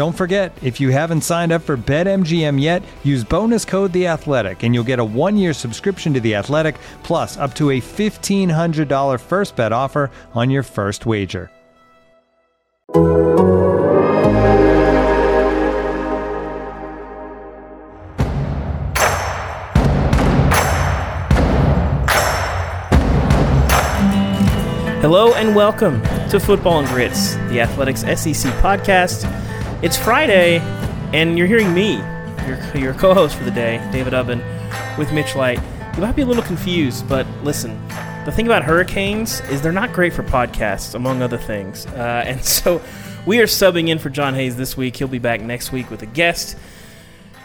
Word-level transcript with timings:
Don't 0.00 0.16
forget, 0.16 0.56
if 0.62 0.80
you 0.80 0.88
haven't 0.88 1.20
signed 1.20 1.52
up 1.52 1.60
for 1.60 1.76
BetMGM 1.76 2.58
yet, 2.58 2.82
use 3.04 3.22
bonus 3.22 3.66
code 3.66 3.92
The 3.92 4.06
Athletic, 4.06 4.62
and 4.62 4.74
you'll 4.74 4.82
get 4.82 4.98
a 4.98 5.04
one-year 5.04 5.52
subscription 5.52 6.14
to 6.14 6.20
The 6.20 6.36
Athletic, 6.36 6.76
plus 7.02 7.36
up 7.36 7.52
to 7.56 7.72
a 7.72 7.80
fifteen 7.80 8.48
hundred 8.48 8.88
dollar 8.88 9.18
first 9.18 9.56
bet 9.56 9.72
offer 9.74 10.10
on 10.32 10.48
your 10.48 10.62
first 10.62 11.04
wager. 11.04 11.50
Hello 25.02 25.34
and 25.34 25.54
welcome 25.54 26.00
to 26.30 26.40
Football 26.40 26.78
and 26.78 26.88
Grits, 26.88 27.34
the 27.50 27.60
Athletics 27.60 28.00
SEC 28.00 28.50
podcast. 28.62 29.49
It's 29.82 29.96
Friday, 29.96 30.58
and 31.14 31.38
you're 31.38 31.46
hearing 31.46 31.72
me, 31.72 31.96
your, 32.46 32.76
your 32.76 32.92
co 32.92 33.14
host 33.14 33.34
for 33.34 33.44
the 33.44 33.50
day, 33.50 33.78
David 33.90 34.12
Ubben, 34.12 34.42
with 34.98 35.10
Mitch 35.10 35.34
Light. 35.34 35.58
You 35.96 36.02
might 36.02 36.14
be 36.14 36.20
a 36.20 36.26
little 36.26 36.42
confused, 36.42 37.08
but 37.08 37.26
listen, 37.42 37.80
the 38.26 38.30
thing 38.30 38.44
about 38.44 38.62
hurricanes 38.62 39.40
is 39.48 39.62
they're 39.62 39.72
not 39.72 39.94
great 39.94 40.12
for 40.12 40.22
podcasts, 40.22 40.94
among 40.94 41.22
other 41.22 41.38
things. 41.38 41.86
Uh, 41.86 42.24
and 42.26 42.44
so 42.44 42.82
we 43.24 43.40
are 43.40 43.46
subbing 43.46 43.88
in 43.88 43.98
for 43.98 44.10
John 44.10 44.34
Hayes 44.34 44.54
this 44.54 44.76
week. 44.76 44.96
He'll 44.96 45.08
be 45.08 45.18
back 45.18 45.40
next 45.40 45.72
week 45.72 45.90
with 45.90 46.02
a 46.02 46.06
guest. 46.06 46.58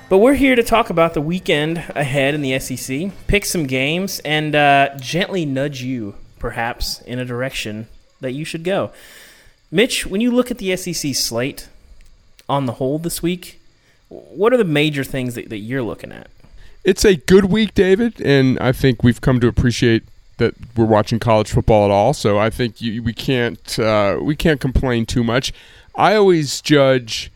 But 0.10 0.18
we're 0.18 0.34
here 0.34 0.58
to 0.58 0.64
talk 0.64 0.90
about 0.90 1.14
the 1.14 1.22
weekend 1.22 1.78
ahead 1.96 2.34
in 2.34 2.42
the 2.42 2.60
SEC, 2.60 3.12
pick 3.28 3.46
some 3.46 3.66
games, 3.66 4.20
and 4.26 4.54
uh, 4.56 4.90
gently 4.98 5.46
nudge 5.46 5.84
you, 5.84 6.16
perhaps, 6.38 7.00
in 7.00 7.18
a 7.18 7.24
direction 7.24 7.88
that 8.20 8.34
you 8.34 8.44
should 8.44 8.66
go. 8.66 8.92
Mitch, 9.72 10.06
when 10.06 10.20
you 10.20 10.32
look 10.32 10.52
at 10.52 10.58
the 10.58 10.76
SEC 10.76 11.16
slate 11.16 11.70
on 12.48 12.66
the 12.66 12.74
whole 12.74 13.00
this 13.00 13.22
week, 13.22 13.60
what 14.10 14.54
are 14.54 14.58
the 14.58 14.64
major 14.64 15.04
things 15.04 15.36
that, 15.36 15.50
that 15.50 15.58
you're 15.58 15.82
looking 15.82 16.12
at? 16.12 16.30
It's 16.84 17.04
a 17.04 17.16
good 17.16 17.46
week, 17.46 17.74
David, 17.74 18.22
and 18.22 18.60
I 18.60 18.72
think 18.72 19.04
we've 19.04 19.22
come 19.22 19.40
to 19.40 19.48
appreciate 19.48 20.04
that 20.38 20.54
we're 20.76 20.86
watching 20.86 21.18
college 21.18 21.52
football 21.52 21.86
at 21.86 21.92
all. 21.92 22.14
So 22.14 22.38
I 22.38 22.50
think 22.50 22.82
you, 22.82 23.02
we 23.02 23.14
can't 23.14 23.80
uh, 23.80 24.20
we 24.22 24.36
can't 24.36 24.62
complain 24.62 25.06
too 25.06 25.24
much. 25.24 25.52
I 25.96 26.16
always 26.16 26.62
judge 26.62 27.32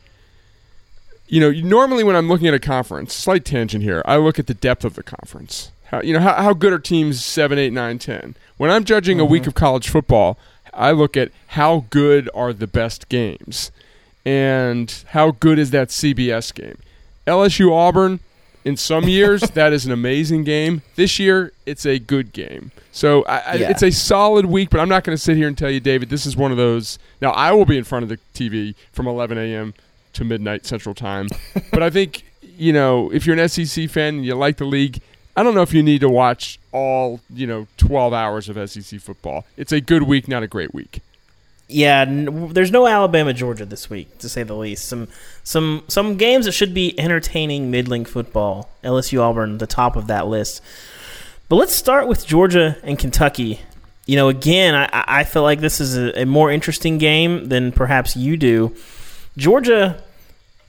you 1.30 1.40
know, 1.40 1.52
normally 1.52 2.04
when 2.04 2.16
I'm 2.16 2.28
looking 2.28 2.48
at 2.48 2.56
a 2.56 2.60
conference, 2.60 3.14
slight 3.14 3.46
tangent 3.46 3.84
here, 3.84 4.02
I 4.04 4.18
look 4.18 4.40
at 4.40 4.48
the 4.48 4.56
depth 4.56 4.84
of 4.84 4.96
the 4.96 5.04
conference. 5.04 5.72
How, 5.86 6.02
you 6.02 6.14
know, 6.14 6.20
how, 6.20 6.34
how 6.34 6.54
good 6.54 6.74
are 6.74 6.80
teams 6.80 7.24
7, 7.24 7.58
8, 7.58 7.72
9, 7.72 8.00
10? 8.00 8.36
When 8.58 8.72
I'm 8.72 8.84
judging 8.84 9.18
mm-hmm. 9.18 9.28
a 9.28 9.30
week 9.30 9.48
of 9.48 9.54
college 9.54 9.90
football, 9.90 10.38
I 10.74 10.92
look 10.92 11.16
at 11.16 11.32
how 11.50 11.86
good 11.92 12.30
are 12.34 12.52
the 12.52 12.68
best 12.68 13.10
games 13.10 13.72
and 14.26 15.04
how 15.10 15.32
good 15.32 15.60
is 15.60 15.72
that 15.72 15.90
CBS 15.90 16.54
game. 16.54 16.78
LSU 17.26 17.72
Auburn, 17.72 18.20
in 18.66 18.76
some 18.76 19.08
years, 19.08 19.42
that 19.54 19.74
is 19.74 19.86
an 19.86 19.92
amazing 19.92 20.44
game. 20.44 20.82
This 20.96 21.20
year, 21.20 21.54
it's 21.66 21.86
a 21.86 22.00
good 22.00 22.34
game. 22.34 22.72
So 22.92 23.24
I, 23.24 23.56
yeah. 23.56 23.70
it's 23.70 23.84
a 23.84 23.92
solid 23.92 24.46
week, 24.46 24.70
but 24.70 24.80
I'm 24.80 24.90
not 24.90 25.04
going 25.04 25.16
to 25.16 25.22
sit 25.22 25.38
here 25.38 25.48
and 25.48 25.58
tell 25.58 25.70
you, 25.70 25.80
David, 25.80 26.10
this 26.10 26.26
is 26.26 26.36
one 26.36 26.52
of 26.52 26.58
those. 26.58 27.00
Now, 27.22 27.32
I 27.32 27.52
will 27.52 27.66
be 27.66 27.78
in 27.78 27.84
front 27.84 28.04
of 28.04 28.10
the 28.10 28.20
TV 28.34 28.76
from 28.92 29.08
11 29.08 29.38
a.m 29.38 29.74
to 30.14 30.24
midnight 30.24 30.66
Central 30.66 30.96
Time. 30.96 31.28
but 31.72 31.84
I 31.84 31.90
think 31.90 32.24
you 32.42 32.74
know 32.74 33.12
if 33.12 33.26
you're 33.26 33.38
an 33.38 33.50
SEC 33.50 33.90
fan 33.90 34.16
and 34.16 34.26
you 34.26 34.36
like 34.36 34.58
the 34.58 34.66
league, 34.66 35.02
I 35.36 35.44
don't 35.44 35.56
know 35.56 35.62
if 35.62 35.74
you 35.74 35.84
need 35.84 36.02
to 36.02 36.10
watch 36.10 36.60
all 36.72 37.22
you 37.34 37.48
know 37.48 37.68
12 37.78 38.14
hours 38.14 38.50
of 38.50 38.70
SEC 38.70 39.00
football. 39.00 39.46
It's 39.58 39.72
a 39.72 39.82
good 39.82 40.04
week, 40.04 40.28
not 40.28 40.44
a 40.44 40.48
great 40.48 40.74
week. 40.74 41.02
Yeah, 41.70 42.02
n- 42.02 42.50
there's 42.52 42.72
no 42.72 42.88
Alabama 42.88 43.32
Georgia 43.32 43.64
this 43.64 43.90
week, 43.90 44.18
to 44.18 44.28
say 44.28 44.42
the 44.44 44.56
least. 44.56 44.86
Some 44.86 45.08
some 45.44 45.84
some 45.88 46.18
games 46.18 46.46
that 46.46 46.52
should 46.52 46.74
be 46.74 47.00
entertaining 47.00 47.70
middling 47.70 48.06
football. 48.06 48.70
LSU 48.84 49.22
Auburn, 49.22 49.60
the 49.60 49.68
top 49.68 49.96
of 49.96 50.08
that 50.08 50.28
list. 50.28 50.62
But 51.48 51.58
let's 51.58 51.74
start 51.74 52.08
with 52.08 52.26
Georgia 52.26 52.78
and 52.84 52.98
Kentucky. 52.98 53.62
You 54.08 54.16
know, 54.16 54.30
again, 54.30 54.74
I, 54.74 54.90
I 55.20 55.24
feel 55.24 55.44
like 55.44 55.60
this 55.60 55.80
is 55.80 55.96
a, 55.96 56.22
a 56.22 56.26
more 56.26 56.52
interesting 56.52 56.98
game 56.98 57.50
than 57.50 57.72
perhaps 57.72 58.18
you 58.18 58.38
do. 58.38 58.76
Georgia, 59.38 60.02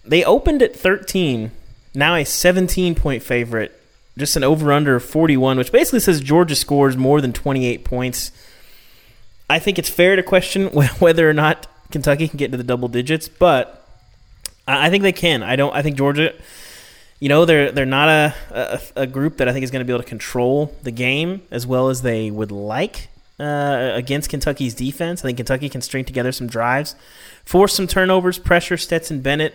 they 0.05 0.23
opened 0.25 0.63
at 0.63 0.77
13, 0.77 1.51
now 1.95 2.15
a 2.15 2.25
17 2.25 2.95
point 2.95 3.23
favorite, 3.23 3.79
just 4.19 4.37
an 4.37 4.45
over 4.45 4.71
under 4.73 5.01
41, 5.01 5.57
which 5.57 5.73
basically 5.73 6.01
says 6.01 6.21
Georgia 6.21 6.55
scores 6.55 6.97
more 6.99 7.23
than 7.23 7.33
28 7.33 7.85
points. 7.85 8.31
I 9.51 9.59
think 9.59 9.81
it's 9.81 9.89
fair 9.89 10.15
to 10.15 10.23
question 10.23 10.67
whether 10.99 11.29
or 11.29 11.35
not 11.35 11.67
Kentucky 11.91 12.29
can 12.29 12.37
get 12.37 12.53
to 12.53 12.57
the 12.57 12.65
double 12.65 12.87
digits, 12.89 13.29
but 13.29 13.85
I 14.67 14.91
think 14.91 15.03
they 15.03 15.13
can. 15.13 15.43
I 15.43 15.57
don't. 15.57 15.75
I 15.75 15.83
think 15.83 15.97
Georgia, 15.97 16.33
you 17.19 17.29
know, 17.29 17.45
they're 17.45 17.73
they're 17.73 17.85
not 17.85 18.09
a, 18.09 18.35
a, 18.51 18.81
a 19.03 19.07
group 19.07 19.39
that 19.39 19.49
I 19.49 19.53
think 19.53 19.65
is 19.65 19.73
going 19.73 19.81
to 19.81 19.85
be 19.85 19.93
able 19.93 20.05
to 20.05 20.09
control 20.09 20.73
the 20.85 20.93
game 20.93 21.43
as 21.51 21.67
well 21.67 21.89
as 21.89 22.03
they 22.03 22.31
would 22.31 22.53
like 22.53 23.09
uh, 23.41 23.91
against 23.95 24.31
Kentucky's 24.31 24.75
defense. 24.75 25.25
I 25.25 25.29
think 25.29 25.39
Kentucky 25.39 25.69
can 25.69 25.81
string 25.81 26.05
together 26.05 26.31
some 26.31 26.47
drives, 26.47 26.95
force 27.45 27.75
some 27.75 27.89
turnovers, 27.89 28.39
pressure 28.39 28.77
Stetson 28.77 29.21
Bennett. 29.21 29.55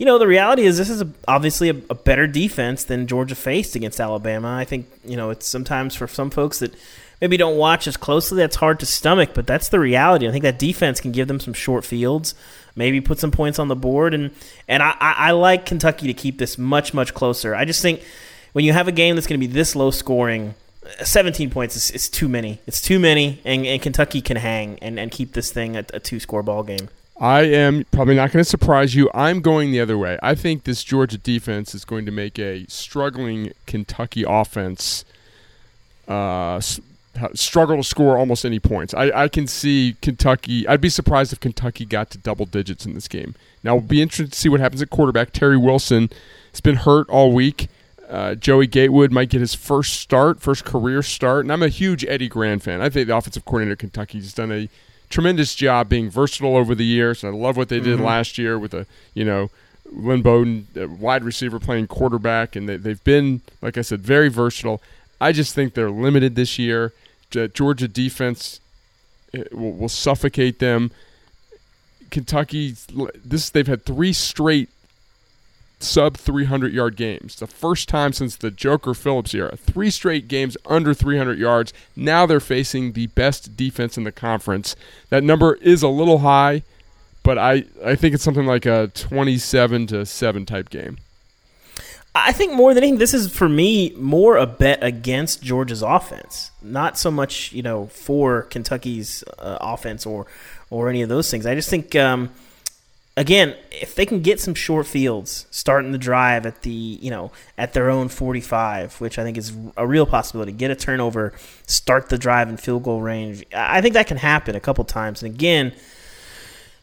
You 0.00 0.06
know, 0.06 0.18
the 0.18 0.26
reality 0.26 0.62
is 0.62 0.78
this 0.78 0.88
is 0.88 1.02
a, 1.02 1.08
obviously 1.28 1.68
a, 1.68 1.76
a, 1.90 1.94
better 1.94 2.26
defense 2.26 2.84
than 2.84 3.06
Georgia 3.06 3.34
faced 3.34 3.76
against 3.76 4.00
Alabama. 4.00 4.56
I 4.56 4.64
think, 4.64 4.86
you 5.04 5.14
know, 5.14 5.28
it's 5.28 5.46
sometimes 5.46 5.94
for 5.94 6.08
some 6.08 6.30
folks 6.30 6.60
that 6.60 6.74
maybe 7.20 7.36
don't 7.36 7.58
watch 7.58 7.86
as 7.86 7.98
closely, 7.98 8.38
that's 8.38 8.56
hard 8.56 8.80
to 8.80 8.86
stomach, 8.86 9.32
but 9.34 9.46
that's 9.46 9.68
the 9.68 9.78
reality. 9.78 10.26
I 10.26 10.30
think 10.32 10.44
that 10.44 10.58
defense 10.58 11.02
can 11.02 11.12
give 11.12 11.28
them 11.28 11.38
some 11.38 11.52
short 11.52 11.84
fields, 11.84 12.34
maybe 12.74 13.02
put 13.02 13.18
some 13.18 13.30
points 13.30 13.58
on 13.58 13.68
the 13.68 13.76
board. 13.76 14.14
And, 14.14 14.30
and 14.66 14.82
I, 14.82 14.96
I, 14.98 15.14
I 15.18 15.30
like 15.32 15.66
Kentucky 15.66 16.06
to 16.06 16.14
keep 16.14 16.38
this 16.38 16.56
much, 16.56 16.94
much 16.94 17.12
closer. 17.12 17.54
I 17.54 17.66
just 17.66 17.82
think 17.82 18.02
when 18.54 18.64
you 18.64 18.72
have 18.72 18.88
a 18.88 18.92
game 18.92 19.16
that's 19.16 19.26
going 19.26 19.38
to 19.38 19.46
be 19.46 19.52
this 19.52 19.76
low 19.76 19.90
scoring, 19.90 20.54
17 21.04 21.50
points 21.50 21.76
is, 21.76 21.90
is, 21.90 22.08
too 22.08 22.26
many. 22.26 22.58
It's 22.66 22.80
too 22.80 22.98
many, 22.98 23.38
and, 23.44 23.66
and 23.66 23.82
Kentucky 23.82 24.22
can 24.22 24.38
hang 24.38 24.78
and, 24.78 24.98
and 24.98 25.10
keep 25.10 25.34
this 25.34 25.52
thing 25.52 25.76
at 25.76 25.94
a 25.94 26.00
two 26.00 26.20
score 26.20 26.42
ball 26.42 26.62
game. 26.62 26.88
I 27.20 27.42
am 27.42 27.84
probably 27.90 28.14
not 28.14 28.32
going 28.32 28.42
to 28.42 28.48
surprise 28.48 28.94
you. 28.94 29.10
I'm 29.12 29.42
going 29.42 29.72
the 29.72 29.80
other 29.80 29.98
way. 29.98 30.18
I 30.22 30.34
think 30.34 30.64
this 30.64 30.82
Georgia 30.82 31.18
defense 31.18 31.74
is 31.74 31.84
going 31.84 32.06
to 32.06 32.10
make 32.10 32.38
a 32.38 32.64
struggling 32.66 33.52
Kentucky 33.66 34.24
offense 34.26 35.04
uh, 36.08 36.62
struggle 37.34 37.76
to 37.76 37.84
score 37.84 38.16
almost 38.16 38.46
any 38.46 38.58
points. 38.58 38.94
I, 38.94 39.24
I 39.24 39.28
can 39.28 39.46
see 39.46 39.96
Kentucky. 40.00 40.66
I'd 40.66 40.80
be 40.80 40.88
surprised 40.88 41.34
if 41.34 41.40
Kentucky 41.40 41.84
got 41.84 42.08
to 42.12 42.18
double 42.18 42.46
digits 42.46 42.86
in 42.86 42.94
this 42.94 43.06
game. 43.06 43.34
Now, 43.62 43.74
we'll 43.74 43.82
be 43.82 44.00
interested 44.00 44.32
to 44.32 44.38
see 44.38 44.48
what 44.48 44.60
happens 44.60 44.80
at 44.80 44.88
quarterback. 44.88 45.32
Terry 45.32 45.58
Wilson 45.58 46.08
has 46.52 46.62
been 46.62 46.76
hurt 46.76 47.06
all 47.10 47.32
week. 47.32 47.68
Uh, 48.08 48.34
Joey 48.34 48.66
Gatewood 48.66 49.12
might 49.12 49.28
get 49.28 49.42
his 49.42 49.54
first 49.54 50.00
start, 50.00 50.40
first 50.40 50.64
career 50.64 51.02
start, 51.02 51.44
and 51.44 51.52
I'm 51.52 51.62
a 51.62 51.68
huge 51.68 52.04
Eddie 52.06 52.28
Gran 52.28 52.58
fan. 52.60 52.80
I 52.80 52.88
think 52.88 53.06
the 53.06 53.16
offensive 53.16 53.44
coordinator 53.44 53.74
of 53.74 53.78
Kentucky 53.78 54.18
has 54.18 54.32
done 54.32 54.50
a 54.50 54.68
tremendous 55.10 55.54
job 55.54 55.88
being 55.88 56.08
versatile 56.08 56.56
over 56.56 56.74
the 56.74 56.84
years. 56.84 57.22
And 57.22 57.34
I 57.34 57.38
love 57.38 57.56
what 57.56 57.68
they 57.68 57.80
did 57.80 57.96
mm-hmm. 57.96 58.06
last 58.06 58.38
year 58.38 58.58
with 58.58 58.72
a 58.72 58.86
you 59.12 59.24
know 59.24 59.50
Lynn 59.92 60.22
Bowden, 60.22 60.68
wide 60.98 61.24
receiver 61.24 61.58
playing 61.58 61.88
quarterback, 61.88 62.56
and 62.56 62.68
they, 62.68 62.76
they've 62.76 63.04
been 63.04 63.42
like 63.60 63.76
I 63.76 63.82
said 63.82 64.00
very 64.00 64.28
versatile. 64.28 64.80
I 65.20 65.32
just 65.32 65.54
think 65.54 65.74
they're 65.74 65.90
limited 65.90 66.34
this 66.34 66.58
year. 66.58 66.92
Georgia 67.30 67.86
defense 67.86 68.60
eh, 69.34 69.44
will, 69.52 69.72
will 69.72 69.88
suffocate 69.88 70.58
them. 70.58 70.90
Kentucky, 72.10 72.74
this 73.24 73.50
they've 73.50 73.66
had 73.66 73.84
three 73.84 74.12
straight 74.12 74.68
sub 75.82 76.16
300 76.16 76.72
yard 76.72 76.96
games. 76.96 77.36
The 77.36 77.46
first 77.46 77.88
time 77.88 78.12
since 78.12 78.36
the 78.36 78.50
Joker 78.50 78.94
Phillips 78.94 79.34
era. 79.34 79.56
Three 79.56 79.90
straight 79.90 80.28
games 80.28 80.56
under 80.66 80.94
300 80.94 81.38
yards. 81.38 81.72
Now 81.96 82.26
they're 82.26 82.40
facing 82.40 82.92
the 82.92 83.08
best 83.08 83.56
defense 83.56 83.96
in 83.96 84.04
the 84.04 84.12
conference. 84.12 84.76
That 85.08 85.24
number 85.24 85.54
is 85.56 85.82
a 85.82 85.88
little 85.88 86.18
high, 86.18 86.62
but 87.22 87.38
I, 87.38 87.64
I 87.84 87.94
think 87.94 88.14
it's 88.14 88.24
something 88.24 88.46
like 88.46 88.66
a 88.66 88.88
27 88.94 89.86
to 89.88 90.06
7 90.06 90.46
type 90.46 90.70
game. 90.70 90.98
I 92.14 92.32
think 92.32 92.52
more 92.54 92.74
than 92.74 92.82
anything, 92.82 92.98
this 92.98 93.14
is 93.14 93.32
for 93.32 93.48
me 93.48 93.94
more 93.96 94.36
a 94.36 94.44
bet 94.44 94.82
against 94.82 95.42
Georgia's 95.42 95.82
offense, 95.82 96.50
not 96.60 96.98
so 96.98 97.08
much 97.08 97.52
you 97.52 97.62
know 97.62 97.86
for 97.86 98.42
Kentucky's 98.42 99.22
uh, 99.38 99.58
offense 99.60 100.04
or 100.04 100.26
or 100.70 100.88
any 100.88 101.02
of 101.02 101.08
those 101.08 101.30
things. 101.30 101.46
I 101.46 101.54
just 101.54 101.70
think 101.70 101.94
um, 101.94 102.30
again, 103.20 103.54
if 103.70 103.94
they 103.94 104.06
can 104.06 104.22
get 104.22 104.40
some 104.40 104.54
short 104.54 104.86
fields 104.86 105.46
starting 105.50 105.92
the 105.92 105.98
drive 105.98 106.46
at 106.46 106.62
the 106.62 106.70
you 106.70 107.10
know 107.10 107.30
at 107.58 107.74
their 107.74 107.90
own 107.90 108.08
45, 108.08 109.00
which 109.00 109.18
I 109.18 109.22
think 109.22 109.36
is 109.36 109.52
a 109.76 109.86
real 109.86 110.06
possibility, 110.06 110.52
get 110.52 110.70
a 110.70 110.74
turnover, 110.74 111.34
start 111.66 112.08
the 112.08 112.16
drive 112.16 112.48
in 112.48 112.56
field 112.56 112.82
goal 112.82 113.02
range. 113.02 113.44
I 113.54 113.82
think 113.82 113.92
that 113.92 114.06
can 114.06 114.16
happen 114.16 114.56
a 114.56 114.60
couple 114.60 114.84
times. 114.84 115.22
And 115.22 115.34
again, 115.34 115.74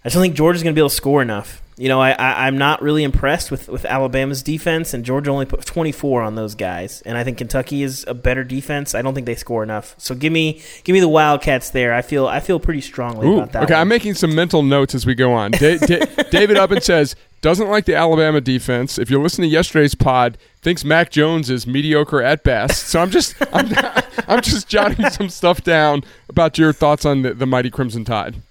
I 0.06 0.10
don't 0.10 0.22
think 0.22 0.36
Georgia's 0.36 0.64
going 0.64 0.74
to 0.74 0.78
be 0.78 0.82
able 0.82 0.90
to 0.90 0.96
score 0.96 1.22
enough. 1.22 1.62
You 1.80 1.90
know, 1.90 2.02
I, 2.02 2.12
I, 2.12 2.48
am 2.48 2.58
not 2.58 2.82
really 2.82 3.04
impressed 3.04 3.52
with, 3.52 3.70
with 3.70 3.86
Alabama's 3.86 4.42
defense, 4.42 4.96
and 4.96 5.06
Georgia 5.06 5.30
only 5.30 5.46
put 5.46 5.64
24 5.64 6.24
on 6.24 6.34
those 6.34 6.56
guys. 6.56 7.04
And 7.04 7.20
I 7.20 7.24
think 7.24 7.38
Kentucky 7.38 7.84
is 7.84 8.04
a 8.08 8.16
better 8.16 8.44
defense. 8.44 8.96
I 8.96 9.04
don't 9.04 9.14
think 9.14 9.28
they 9.28 9.36
score 9.36 9.62
enough. 9.62 9.94
So 10.00 10.16
give 10.16 10.34
me 10.34 10.64
give 10.84 10.94
me 10.96 11.00
the 11.00 11.08
Wildcats 11.08 11.70
there. 11.70 11.94
I 11.94 12.02
feel 12.02 12.26
I 12.26 12.40
feel 12.40 12.60
pretty 12.60 12.82
strongly 12.82 13.28
Ooh, 13.28 13.38
about 13.38 13.52
that. 13.52 13.64
Okay, 13.64 13.74
one. 13.74 13.82
I'm 13.82 13.88
making 13.90 14.16
some 14.16 14.34
mental 14.34 14.64
notes 14.64 14.96
as 14.96 15.06
we 15.06 15.14
go 15.14 15.34
on. 15.34 15.52
Da- 15.52 15.78
da- 15.78 16.06
David 16.32 16.58
Ubben 16.58 16.82
says 16.82 17.16
doesn't 17.42 17.70
like 17.70 17.86
the 17.86 17.94
Alabama 17.94 18.42
defense. 18.42 18.98
If 18.98 19.12
you 19.12 19.22
listen 19.22 19.44
to 19.44 19.48
yesterday's 19.48 19.94
pod, 19.94 20.40
thinks 20.64 20.84
Mac 20.84 21.12
Jones 21.12 21.52
is 21.52 21.68
mediocre 21.68 22.24
at 22.24 22.44
best. 22.44 22.88
So 22.88 23.00
I'm 23.00 23.12
just 23.12 23.36
I'm, 23.54 23.68
I'm 24.28 24.42
just 24.42 24.68
jotting 24.68 25.12
some 25.12 25.30
stuff 25.30 25.64
down 25.64 26.04
about 26.28 26.58
your 26.58 26.74
thoughts 26.74 27.06
on 27.06 27.22
the, 27.22 27.36
the 27.36 27.46
mighty 27.46 27.70
Crimson 27.70 28.04
Tide. 28.04 28.42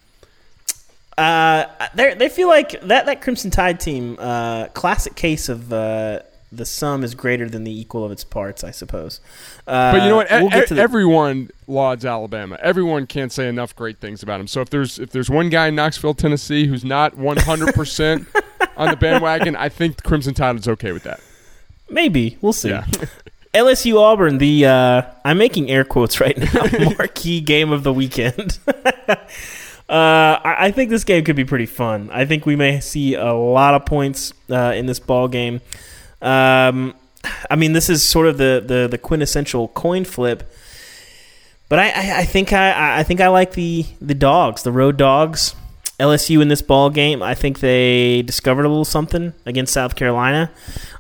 Uh, 1.19 1.65
they 1.95 2.15
they 2.15 2.29
feel 2.29 2.49
like 2.49 2.81
that 2.83 3.07
that 3.07 3.23
Crimson 3.23 3.51
Tide 3.51 3.81
team, 3.81 4.17
uh, 4.19 4.67
classic 4.69 5.15
case 5.15 5.49
of 5.49 5.73
uh, 5.73 6.21
the 6.53 6.67
sum 6.67 7.03
is 7.03 7.15
greater 7.15 7.49
than 7.49 7.65
the 7.65 7.81
equal 7.81 8.05
of 8.05 8.13
its 8.13 8.23
parts, 8.23 8.63
I 8.63 8.71
suppose. 8.71 9.21
Uh, 9.67 9.93
but 9.93 10.03
you 10.03 10.09
know 10.11 10.17
what? 10.17 10.31
We'll 10.31 10.47
e- 10.63 10.65
the- 10.67 10.77
everyone 10.81 11.49
lauds 11.67 12.05
Alabama. 12.05 12.59
Everyone 12.63 13.07
can't 13.07 13.33
say 13.33 13.49
enough 13.49 13.75
great 13.75 13.99
things 13.99 14.23
about 14.23 14.41
him. 14.41 14.47
So 14.47 14.61
if 14.61 14.69
there's 14.71 14.99
if 14.99 15.11
there's 15.11 15.31
one 15.31 15.49
guy 15.49 15.69
in 15.69 15.75
Knoxville, 15.75 16.15
Tennessee, 16.15 16.67
who's 16.67 16.85
not 16.85 17.17
100 17.17 17.75
percent 17.75 18.27
on 18.77 18.91
the 18.91 18.97
bandwagon, 18.97 19.57
I 19.57 19.71
think 19.71 19.97
the 19.97 20.03
Crimson 20.03 20.35
Tide 20.35 20.57
is 20.57 20.69
okay 20.69 20.93
with 20.93 21.05
that. 21.05 21.21
Maybe 21.89 22.37
we'll 22.43 22.53
see. 22.53 22.69
Yeah. 22.71 22.85
LSU 23.55 23.99
Auburn, 23.99 24.37
the 24.37 24.67
uh, 24.67 25.03
I'm 25.25 25.39
making 25.39 25.71
air 25.71 25.83
quotes 25.85 26.21
right 26.21 26.37
now. 26.37 26.91
Marquee 26.99 27.41
game 27.41 27.73
of 27.73 27.85
the 27.85 27.93
weekend. 27.93 28.59
Uh, 29.89 30.41
I, 30.43 30.73
think 30.73 30.91
this 30.91 31.05
game 31.05 31.25
could 31.25 31.37
be 31.37 31.45
pretty 31.45 31.67
fun. 31.67 32.11
I 32.13 32.25
think 32.25 32.45
we 32.45 32.57
may 32.57 32.81
see 32.81 33.15
a 33.15 33.33
lot 33.33 33.75
of 33.75 33.87
points 33.87 34.33
uh, 34.51 34.73
in 34.75 34.87
this 34.87 34.99
ball 34.99 35.29
game. 35.29 35.61
Um, 36.21 36.95
I 37.49 37.55
mean, 37.55 37.73
this 37.73 37.89
is 37.89 38.03
sort 38.03 38.27
of 38.27 38.37
the, 38.37 38.65
the, 38.67 38.89
the 38.89 38.99
quintessential 38.99 39.69
coin 39.69 40.05
flip. 40.05 40.53
But 41.69 41.79
I, 41.79 41.89
I, 41.91 42.19
I, 42.19 42.25
think 42.25 42.53
I, 42.53 42.99
I 42.99 43.03
think 43.05 43.21
I 43.21 43.29
like 43.29 43.53
the, 43.53 43.87
the 44.01 44.15
dogs, 44.15 44.65
the 44.65 44.73
road 44.73 44.97
dogs. 44.97 45.55
LSU 45.99 46.43
in 46.43 46.49
this 46.49 46.61
ball 46.61 46.91
game, 46.91 47.23
I 47.23 47.35
think 47.35 47.61
they 47.61 48.21
discovered 48.21 48.67
a 48.67 48.69
little 48.69 48.85
something 48.85 49.33
against 49.47 49.73
South 49.73 49.97
Carolina. 49.97 50.51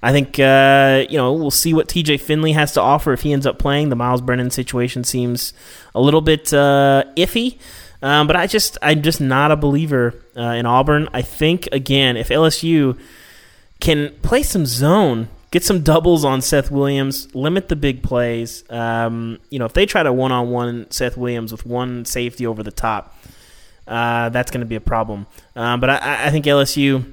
I 0.03 0.11
think 0.12 0.38
uh, 0.38 1.05
you 1.11 1.19
know 1.19 1.35
we'll 1.35 1.50
see 1.50 1.75
what 1.75 1.87
TJ 1.87 2.19
Finley 2.19 2.53
has 2.53 2.73
to 2.73 2.81
offer 2.81 3.12
if 3.12 3.21
he 3.21 3.35
ends 3.35 3.47
up 3.47 3.59
playing. 3.59 3.91
The 3.91 3.97
Miles 3.97 4.23
Brennan 4.23 4.50
situation 4.50 5.05
seems 5.05 5.53
a 5.94 6.00
little 6.00 6.23
bit 6.23 6.50
uh, 6.55 7.05
iffy. 7.15 7.59
Um, 8.03 8.27
but 8.27 8.37
I 8.37 8.47
just 8.47 8.79
I'm 8.83 9.03
just 9.03 9.21
not 9.21 9.51
a 9.51 9.57
believer 9.57 10.15
uh, 10.37 10.43
in 10.43 10.67
Auburn. 10.67 11.09
I 11.13 11.23
think 11.23 11.69
again 11.73 12.17
if 12.17 12.29
LSU 12.29 12.99
can 13.81 14.15
play 14.23 14.43
some 14.43 14.67
zone, 14.67 15.29
get 15.51 15.65
some 15.65 15.83
doubles 15.83 16.25
on 16.25 16.41
Seth 16.41 16.71
Williams, 16.71 17.35
limit 17.35 17.69
the 17.69 17.77
big 17.77 18.03
plays. 18.03 18.65
Um, 18.71 19.39
you 19.51 19.59
know 19.59 19.65
if 19.65 19.73
they 19.73 19.87
try 19.87 20.03
to 20.03 20.13
one 20.13 20.33
on 20.33 20.51
one 20.51 20.91
Seth 20.91 21.17
Williams 21.17 21.53
with 21.53 21.65
one 21.65 22.05
safety 22.05 22.47
over 22.47 22.63
the 22.63 22.71
top, 22.71 23.17
uh, 23.87 24.29
that's 24.29 24.51
going 24.51 24.61
to 24.61 24.67
be 24.67 24.77
a 24.77 24.81
problem. 24.81 25.27
Um, 25.55 25.81
but 25.81 25.91
I, 25.91 26.27
I 26.27 26.31
think 26.31 26.45
LSU 26.45 27.13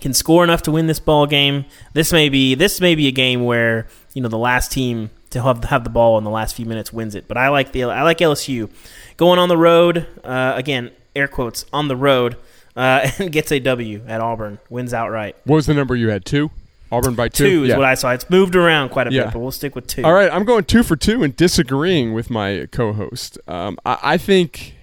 can 0.00 0.12
score 0.12 0.44
enough 0.44 0.62
to 0.62 0.70
win 0.70 0.86
this 0.86 1.00
ball 1.00 1.26
game. 1.26 1.64
This 1.92 2.12
may 2.12 2.28
be 2.28 2.54
this 2.54 2.80
may 2.80 2.94
be 2.94 3.08
a 3.08 3.12
game 3.12 3.44
where 3.44 3.86
you 4.12 4.22
know 4.22 4.28
the 4.28 4.38
last 4.38 4.70
team 4.72 5.10
to 5.30 5.42
have 5.42 5.64
have 5.64 5.84
the 5.84 5.90
ball 5.90 6.18
in 6.18 6.24
the 6.24 6.30
last 6.30 6.54
few 6.54 6.66
minutes 6.66 6.92
wins 6.92 7.14
it. 7.14 7.28
But 7.28 7.36
I 7.36 7.48
like 7.48 7.72
the 7.72 7.84
I 7.84 8.02
like 8.02 8.18
LSU 8.18 8.70
going 9.16 9.38
on 9.38 9.48
the 9.48 9.56
road 9.56 10.06
uh, 10.24 10.54
again, 10.56 10.90
air 11.14 11.28
quotes 11.28 11.64
on 11.72 11.88
the 11.88 11.96
road, 11.96 12.36
uh, 12.76 13.10
and 13.18 13.32
gets 13.32 13.52
a 13.52 13.58
W 13.60 14.02
at 14.06 14.20
Auburn, 14.20 14.58
wins 14.68 14.94
outright. 14.94 15.36
What 15.44 15.56
was 15.56 15.66
the 15.66 15.74
number 15.74 15.96
you 15.96 16.08
had? 16.08 16.24
Two. 16.24 16.50
Auburn 16.92 17.14
by 17.14 17.28
two. 17.28 17.48
Two 17.48 17.62
is 17.64 17.70
yeah. 17.70 17.76
what 17.76 17.86
I 17.86 17.94
saw. 17.94 18.12
It's 18.12 18.28
moved 18.30 18.54
around 18.54 18.90
quite 18.90 19.08
a 19.08 19.12
Yeah. 19.12 19.24
bit, 19.24 19.32
but 19.32 19.38
we'll 19.40 19.50
stick 19.50 19.74
with 19.74 19.86
two. 19.86 20.04
All 20.04 20.12
right, 20.12 20.30
I'm 20.32 20.44
going 20.44 20.64
two 20.64 20.82
for 20.82 20.96
two 20.96 21.24
and 21.24 21.34
disagreeing 21.34 22.12
with 22.12 22.30
my 22.30 22.68
co-host. 22.70 23.38
Um, 23.48 23.78
I, 23.84 23.98
I 24.02 24.16
think 24.18 24.74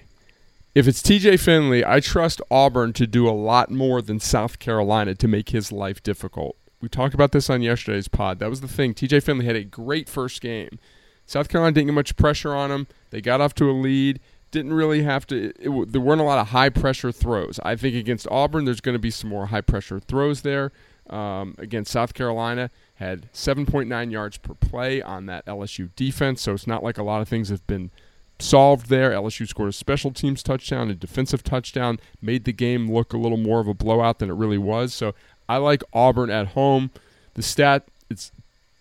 if 0.74 0.86
it's 0.86 1.00
TJ 1.00 1.38
Finley, 1.40 1.84
I 1.84 2.00
trust 2.00 2.40
Auburn 2.50 2.92
to 2.94 3.06
do 3.06 3.28
a 3.28 3.30
lot 3.32 3.70
more 3.70 4.02
than 4.02 4.20
South 4.20 4.58
Carolina 4.58 5.14
to 5.14 5.28
make 5.28 5.50
his 5.50 5.72
life 5.72 6.02
difficult. 6.02 6.56
We 6.82 6.88
talked 6.88 7.14
about 7.14 7.32
this 7.32 7.48
on 7.48 7.62
yesterday's 7.62 8.08
pod. 8.08 8.40
That 8.40 8.50
was 8.50 8.60
the 8.60 8.68
thing. 8.68 8.92
TJ 8.92 9.22
Finley 9.22 9.46
had 9.46 9.56
a 9.56 9.64
great 9.64 10.08
first 10.08 10.40
game. 10.40 10.78
South 11.26 11.48
Carolina 11.48 11.74
didn't 11.74 11.88
get 11.88 11.94
much 11.94 12.16
pressure 12.16 12.54
on 12.54 12.70
them. 12.70 12.86
They 13.10 13.20
got 13.20 13.40
off 13.40 13.54
to 13.56 13.70
a 13.70 13.72
lead. 13.72 14.20
Didn't 14.50 14.72
really 14.72 15.02
have 15.02 15.26
to. 15.28 15.48
It, 15.48 15.56
it, 15.60 15.92
there 15.92 16.00
weren't 16.00 16.20
a 16.20 16.24
lot 16.24 16.38
of 16.38 16.48
high 16.48 16.68
pressure 16.68 17.10
throws. 17.10 17.58
I 17.62 17.76
think 17.76 17.94
against 17.94 18.28
Auburn, 18.30 18.64
there's 18.64 18.80
going 18.80 18.94
to 18.94 19.00
be 19.00 19.10
some 19.10 19.30
more 19.30 19.46
high 19.46 19.60
pressure 19.60 20.00
throws 20.00 20.42
there. 20.42 20.72
Um, 21.10 21.56
against 21.58 21.90
South 21.90 22.14
Carolina, 22.14 22.70
had 22.94 23.30
7.9 23.32 24.12
yards 24.12 24.38
per 24.38 24.54
play 24.54 25.02
on 25.02 25.26
that 25.26 25.44
LSU 25.46 25.90
defense, 25.96 26.40
so 26.40 26.54
it's 26.54 26.66
not 26.66 26.84
like 26.84 26.96
a 26.96 27.02
lot 27.02 27.20
of 27.20 27.28
things 27.28 27.48
have 27.48 27.66
been 27.66 27.90
solved 28.38 28.88
there. 28.88 29.10
LSU 29.10 29.46
scored 29.48 29.70
a 29.70 29.72
special 29.72 30.12
teams 30.12 30.42
touchdown, 30.42 30.90
a 30.90 30.94
defensive 30.94 31.42
touchdown, 31.42 31.98
made 32.20 32.44
the 32.44 32.52
game 32.52 32.90
look 32.90 33.12
a 33.12 33.16
little 33.16 33.38
more 33.38 33.60
of 33.60 33.68
a 33.68 33.74
blowout 33.74 34.18
than 34.18 34.30
it 34.30 34.34
really 34.34 34.58
was. 34.58 34.94
So 34.94 35.14
I 35.48 35.56
like 35.56 35.82
Auburn 35.92 36.30
at 36.30 36.48
home. 36.48 36.90
The 37.34 37.42
stat 37.42 37.84
it's 38.10 38.32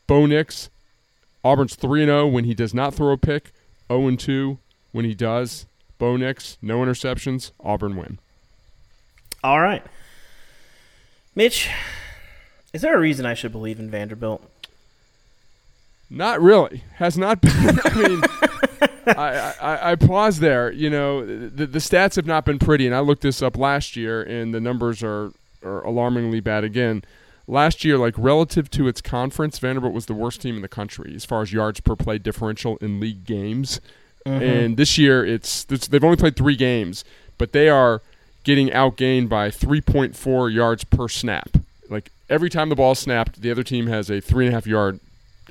Bo 0.07 0.25
Nix. 0.25 0.69
Auburn's 1.43 1.75
3 1.75 2.05
0 2.05 2.27
when 2.27 2.45
he 2.45 2.53
does 2.53 2.73
not 2.73 2.93
throw 2.93 3.11
a 3.11 3.17
pick, 3.17 3.51
0 3.91 4.15
2 4.15 4.57
when 4.91 5.05
he 5.05 5.13
does. 5.13 5.65
Bo 5.97 6.17
Nix, 6.17 6.57
no 6.61 6.79
interceptions, 6.79 7.51
Auburn 7.63 7.95
win. 7.95 8.17
All 9.43 9.61
right. 9.61 9.83
Mitch, 11.35 11.69
is 12.73 12.81
there 12.81 12.95
a 12.95 12.99
reason 12.99 13.25
I 13.25 13.33
should 13.33 13.51
believe 13.51 13.79
in 13.79 13.89
Vanderbilt? 13.89 14.43
Not 16.09 16.41
really. 16.41 16.83
Has 16.95 17.17
not 17.17 17.41
been. 17.41 17.51
I 17.85 18.07
mean, 18.07 18.21
I, 19.07 19.53
I, 19.61 19.91
I 19.91 19.95
pause 19.95 20.39
there. 20.39 20.71
You 20.71 20.89
know, 20.89 21.25
the, 21.25 21.65
the 21.65 21.79
stats 21.79 22.15
have 22.15 22.25
not 22.25 22.45
been 22.45 22.59
pretty, 22.59 22.85
and 22.85 22.95
I 22.95 22.99
looked 22.99 23.21
this 23.21 23.41
up 23.41 23.57
last 23.57 23.95
year, 23.95 24.21
and 24.21 24.53
the 24.53 24.59
numbers 24.59 25.03
are, 25.03 25.31
are 25.63 25.81
alarmingly 25.83 26.39
bad 26.39 26.63
again. 26.63 27.03
Last 27.47 27.83
year, 27.83 27.97
like 27.97 28.13
relative 28.17 28.69
to 28.71 28.87
its 28.87 29.01
conference, 29.01 29.59
Vanderbilt 29.59 29.93
was 29.93 30.05
the 30.05 30.13
worst 30.13 30.41
team 30.41 30.55
in 30.55 30.61
the 30.61 30.67
country 30.67 31.13
as 31.15 31.25
far 31.25 31.41
as 31.41 31.51
yards 31.51 31.79
per 31.79 31.95
play 31.95 32.17
differential 32.17 32.77
in 32.77 32.99
league 32.99 33.25
games. 33.25 33.81
Mm-hmm. 34.25 34.43
And 34.43 34.77
this 34.77 34.97
year, 34.97 35.25
it's, 35.25 35.65
it's 35.69 35.87
they've 35.87 36.03
only 36.03 36.17
played 36.17 36.35
three 36.35 36.55
games, 36.55 37.03
but 37.37 37.51
they 37.51 37.69
are 37.69 38.01
getting 38.43 38.69
outgained 38.69 39.29
by 39.29 39.49
3.4 39.49 40.53
yards 40.53 40.83
per 40.83 41.07
snap. 41.07 41.57
Like 41.89 42.11
every 42.29 42.49
time 42.49 42.69
the 42.69 42.75
ball 42.75 42.93
is 42.93 42.99
snapped, 42.99 43.41
the 43.41 43.51
other 43.51 43.63
team 43.63 43.87
has 43.87 44.09
a 44.09 44.21
three 44.21 44.45
and 44.45 44.53
a 44.53 44.55
half 44.55 44.65
yard 44.65 44.99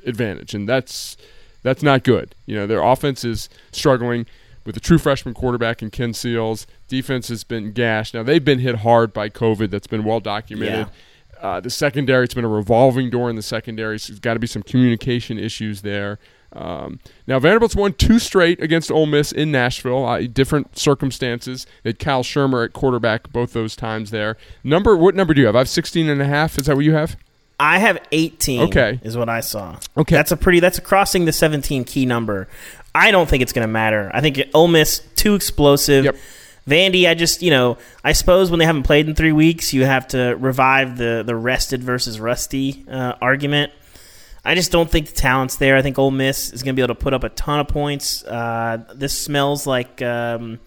advantage, 0.05 0.53
and 0.53 0.67
that's 0.67 1.15
that's 1.63 1.83
not 1.83 2.03
good. 2.03 2.33
You 2.45 2.55
know, 2.55 2.67
their 2.67 2.81
offense 2.81 3.23
is 3.23 3.47
struggling 3.71 4.25
with 4.65 4.75
a 4.75 4.79
true 4.79 4.97
freshman 4.97 5.33
quarterback 5.33 5.81
in 5.81 5.91
Ken 5.91 6.13
Seals. 6.13 6.65
Defense 6.87 7.27
has 7.29 7.43
been 7.43 7.71
gashed. 7.71 8.13
Now 8.13 8.23
they've 8.23 8.43
been 8.43 8.59
hit 8.59 8.77
hard 8.77 9.13
by 9.13 9.29
COVID. 9.29 9.69
That's 9.69 9.87
been 9.87 10.03
well 10.03 10.19
documented. 10.19 10.87
Uh, 11.41 11.59
the 11.59 11.69
secondary, 11.69 12.23
it's 12.25 12.33
been 12.33 12.45
a 12.45 12.49
revolving 12.49 13.09
door 13.09 13.29
in 13.29 13.35
the 13.35 13.41
secondary. 13.41 13.99
So 13.99 14.13
there's 14.13 14.19
got 14.19 14.35
to 14.35 14.39
be 14.39 14.47
some 14.47 14.63
communication 14.63 15.39
issues 15.39 15.81
there. 15.81 16.19
Um, 16.53 16.99
now 17.27 17.39
Vanderbilt's 17.39 17.75
won 17.75 17.93
two 17.93 18.19
straight 18.19 18.61
against 18.61 18.91
Ole 18.91 19.05
Miss 19.05 19.31
in 19.31 19.51
Nashville. 19.51 20.05
Uh, 20.05 20.21
different 20.21 20.77
circumstances. 20.77 21.65
They 21.83 21.89
had 21.89 21.99
Kyle 21.99 22.23
Shurmur 22.23 22.65
at 22.65 22.73
quarterback 22.73 23.31
both 23.31 23.53
those 23.53 23.75
times 23.75 24.11
there. 24.11 24.37
Number, 24.63 24.95
what 24.95 25.15
number 25.15 25.33
do 25.33 25.41
you 25.41 25.47
have? 25.47 25.55
I 25.55 25.59
have 25.59 25.69
16 25.69 26.09
and 26.09 26.21
a 26.21 26.25
half. 26.25 26.57
Is 26.57 26.65
that 26.65 26.75
what 26.75 26.85
you 26.85 26.93
have? 26.93 27.15
I 27.59 27.77
have 27.77 27.99
18. 28.11 28.61
Okay. 28.61 28.99
is 29.03 29.15
what 29.15 29.29
I 29.29 29.39
saw. 29.39 29.77
Okay. 29.95 30.15
that's 30.15 30.31
a 30.31 30.37
pretty. 30.37 30.59
That's 30.59 30.79
a 30.79 30.81
crossing 30.81 31.25
the 31.25 31.31
17 31.31 31.83
key 31.83 32.05
number. 32.05 32.47
I 32.93 33.11
don't 33.11 33.29
think 33.29 33.43
it's 33.43 33.53
going 33.53 33.67
to 33.67 33.71
matter. 33.71 34.09
I 34.13 34.19
think 34.19 34.41
Ole 34.53 34.67
Miss 34.67 34.99
too 35.15 35.35
explosive. 35.35 36.05
Yep. 36.05 36.15
Vandy, 36.67 37.09
I 37.09 37.15
just, 37.15 37.41
you 37.41 37.49
know, 37.49 37.77
I 38.03 38.11
suppose 38.11 38.51
when 38.51 38.59
they 38.59 38.65
haven't 38.65 38.83
played 38.83 39.07
in 39.07 39.15
three 39.15 39.31
weeks, 39.31 39.73
you 39.73 39.83
have 39.85 40.07
to 40.09 40.35
revive 40.39 40.97
the, 40.97 41.23
the 41.25 41.35
rested 41.35 41.83
versus 41.83 42.19
rusty 42.19 42.85
uh, 42.89 43.15
argument. 43.21 43.71
I 44.43 44.55
just 44.55 44.71
don't 44.71 44.89
think 44.89 45.07
the 45.07 45.15
talent's 45.15 45.57
there. 45.57 45.75
I 45.75 45.81
think 45.81 45.99
Ole 45.99 46.11
Miss 46.11 46.51
is 46.51 46.63
going 46.63 46.75
to 46.75 46.79
be 46.79 46.83
able 46.83 46.95
to 46.95 47.01
put 47.01 47.13
up 47.13 47.23
a 47.23 47.29
ton 47.29 47.59
of 47.59 47.67
points. 47.67 48.23
Uh, 48.23 48.83
this 48.93 49.17
smells 49.17 49.67
like 49.67 50.01
um, 50.01 50.59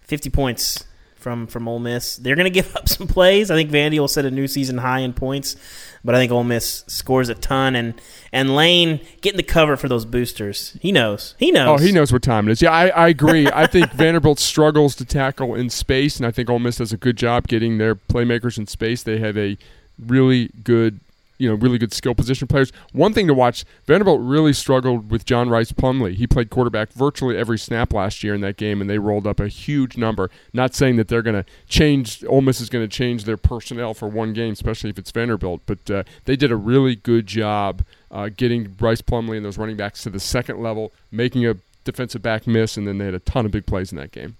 50 0.00 0.30
points 0.30 0.84
from 1.26 1.48
from 1.48 1.66
Ole 1.66 1.80
Miss. 1.80 2.14
They're 2.14 2.36
going 2.36 2.44
to 2.44 2.50
give 2.50 2.76
up 2.76 2.88
some 2.88 3.08
plays. 3.08 3.50
I 3.50 3.56
think 3.56 3.68
Vandy 3.68 3.98
will 3.98 4.06
set 4.06 4.24
a 4.24 4.30
new 4.30 4.46
season 4.46 4.78
high 4.78 5.00
in 5.00 5.12
points, 5.12 5.56
but 6.04 6.14
I 6.14 6.18
think 6.18 6.30
Ole 6.30 6.44
Miss 6.44 6.84
scores 6.86 7.28
a 7.28 7.34
ton. 7.34 7.74
And 7.74 8.00
and 8.32 8.54
Lane 8.54 9.00
getting 9.22 9.36
the 9.36 9.42
cover 9.42 9.76
for 9.76 9.88
those 9.88 10.04
boosters. 10.04 10.78
He 10.80 10.92
knows. 10.92 11.34
He 11.36 11.50
knows. 11.50 11.80
Oh, 11.80 11.84
he 11.84 11.90
knows 11.90 12.12
what 12.12 12.22
time 12.22 12.46
it 12.46 12.52
is. 12.52 12.62
Yeah, 12.62 12.70
I, 12.70 12.86
I 12.90 13.08
agree. 13.08 13.48
I 13.52 13.66
think 13.72 13.90
Vanderbilt 13.90 14.38
struggles 14.38 14.94
to 14.96 15.04
tackle 15.04 15.56
in 15.56 15.68
space, 15.68 16.16
and 16.16 16.26
I 16.26 16.30
think 16.30 16.48
Ole 16.48 16.60
Miss 16.60 16.76
does 16.76 16.92
a 16.92 16.96
good 16.96 17.16
job 17.16 17.48
getting 17.48 17.78
their 17.78 17.96
playmakers 17.96 18.56
in 18.56 18.68
space. 18.68 19.02
They 19.02 19.18
have 19.18 19.36
a 19.36 19.58
really 19.98 20.52
good 20.62 21.00
you 21.38 21.48
know 21.48 21.54
really 21.54 21.78
good 21.78 21.92
skill 21.92 22.14
position 22.14 22.48
players. 22.48 22.72
One 22.92 23.12
thing 23.12 23.26
to 23.26 23.34
watch: 23.34 23.64
Vanderbilt 23.86 24.20
really 24.20 24.52
struggled 24.52 25.10
with 25.10 25.24
John 25.24 25.48
Rhys 25.48 25.72
Plumlee. 25.72 26.14
He 26.14 26.26
played 26.26 26.50
quarterback 26.50 26.92
virtually 26.92 27.36
every 27.36 27.58
snap 27.58 27.92
last 27.92 28.22
year 28.22 28.34
in 28.34 28.40
that 28.42 28.56
game, 28.56 28.80
and 28.80 28.88
they 28.88 28.98
rolled 28.98 29.26
up 29.26 29.40
a 29.40 29.48
huge 29.48 29.96
number. 29.96 30.30
Not 30.52 30.74
saying 30.74 30.96
that 30.96 31.08
they're 31.08 31.22
going 31.22 31.42
to 31.42 31.48
change. 31.68 32.24
Ole 32.24 32.40
Miss 32.40 32.60
is 32.60 32.68
going 32.68 32.84
to 32.84 32.96
change 32.96 33.24
their 33.24 33.36
personnel 33.36 33.94
for 33.94 34.08
one 34.08 34.32
game, 34.32 34.52
especially 34.52 34.90
if 34.90 34.98
it's 34.98 35.10
Vanderbilt. 35.10 35.62
But 35.66 35.90
uh, 35.90 36.02
they 36.24 36.36
did 36.36 36.50
a 36.50 36.56
really 36.56 36.96
good 36.96 37.26
job 37.26 37.82
uh, 38.10 38.30
getting 38.34 38.74
Rhys 38.80 39.02
Plumlee 39.02 39.36
and 39.36 39.44
those 39.44 39.58
running 39.58 39.76
backs 39.76 40.02
to 40.04 40.10
the 40.10 40.20
second 40.20 40.62
level, 40.62 40.92
making 41.10 41.46
a 41.46 41.56
defensive 41.84 42.22
back 42.22 42.46
miss, 42.46 42.76
and 42.76 42.86
then 42.86 42.98
they 42.98 43.06
had 43.06 43.14
a 43.14 43.20
ton 43.20 43.46
of 43.46 43.52
big 43.52 43.66
plays 43.66 43.92
in 43.92 43.98
that 43.98 44.12
game. 44.12 44.36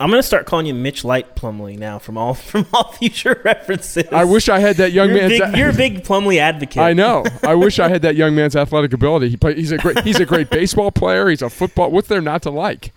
I'm 0.00 0.10
gonna 0.10 0.22
start 0.22 0.46
calling 0.46 0.66
you 0.66 0.74
Mitch 0.74 1.04
Light 1.04 1.36
Plumlee 1.36 1.78
now 1.78 1.98
from 1.98 2.18
all 2.18 2.34
from 2.50 2.66
all 2.72 2.92
future 2.92 3.40
references. 3.44 4.04
I 4.10 4.24
wish 4.24 4.48
I 4.48 4.58
had 4.58 4.76
that 4.76 4.92
young 4.92 5.10
you're 5.10 5.18
man's. 5.28 5.38
Big, 5.38 5.56
you're 5.56 5.70
a 5.70 5.74
big 5.74 6.02
Plumlee 6.04 6.38
advocate. 6.38 6.82
I 6.82 6.92
know. 6.92 7.24
I 7.42 7.54
wish 7.54 7.78
I 7.78 7.88
had 7.88 8.02
that 8.02 8.16
young 8.16 8.34
man's 8.34 8.56
athletic 8.56 8.92
ability. 8.92 9.28
He 9.28 9.36
play, 9.36 9.54
He's 9.54 9.72
a 9.72 9.78
great. 9.78 10.00
He's 10.00 10.20
a 10.20 10.26
great 10.26 10.50
baseball 10.50 10.90
player. 10.90 11.28
He's 11.28 11.42
a 11.42 11.50
football. 11.50 11.90
What's 11.90 12.08
there 12.08 12.20
not 12.20 12.42
to 12.42 12.50
like? 12.50 12.92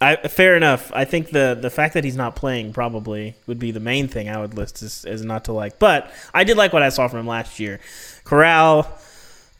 I, 0.00 0.16
fair 0.16 0.56
enough. 0.56 0.90
I 0.92 1.04
think 1.04 1.30
the 1.30 1.56
the 1.60 1.70
fact 1.70 1.94
that 1.94 2.04
he's 2.04 2.16
not 2.16 2.34
playing 2.34 2.72
probably 2.72 3.36
would 3.46 3.58
be 3.58 3.70
the 3.70 3.80
main 3.80 4.08
thing 4.08 4.28
I 4.28 4.40
would 4.40 4.54
list 4.54 4.82
as, 4.82 5.04
as 5.04 5.24
not 5.24 5.44
to 5.44 5.52
like. 5.52 5.78
But 5.78 6.12
I 6.34 6.44
did 6.44 6.56
like 6.56 6.72
what 6.72 6.82
I 6.82 6.88
saw 6.88 7.06
from 7.08 7.20
him 7.20 7.26
last 7.26 7.60
year. 7.60 7.78
Corral, 8.24 8.86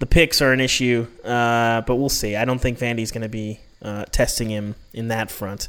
the 0.00 0.06
picks 0.06 0.42
are 0.42 0.52
an 0.52 0.60
issue, 0.60 1.06
uh, 1.24 1.82
but 1.82 1.94
we'll 1.94 2.08
see. 2.08 2.34
I 2.34 2.44
don't 2.44 2.60
think 2.60 2.78
Vandy's 2.78 3.12
going 3.12 3.22
to 3.22 3.28
be 3.28 3.60
uh, 3.82 4.04
testing 4.06 4.50
him 4.50 4.74
in 4.92 5.08
that 5.08 5.30
front. 5.30 5.68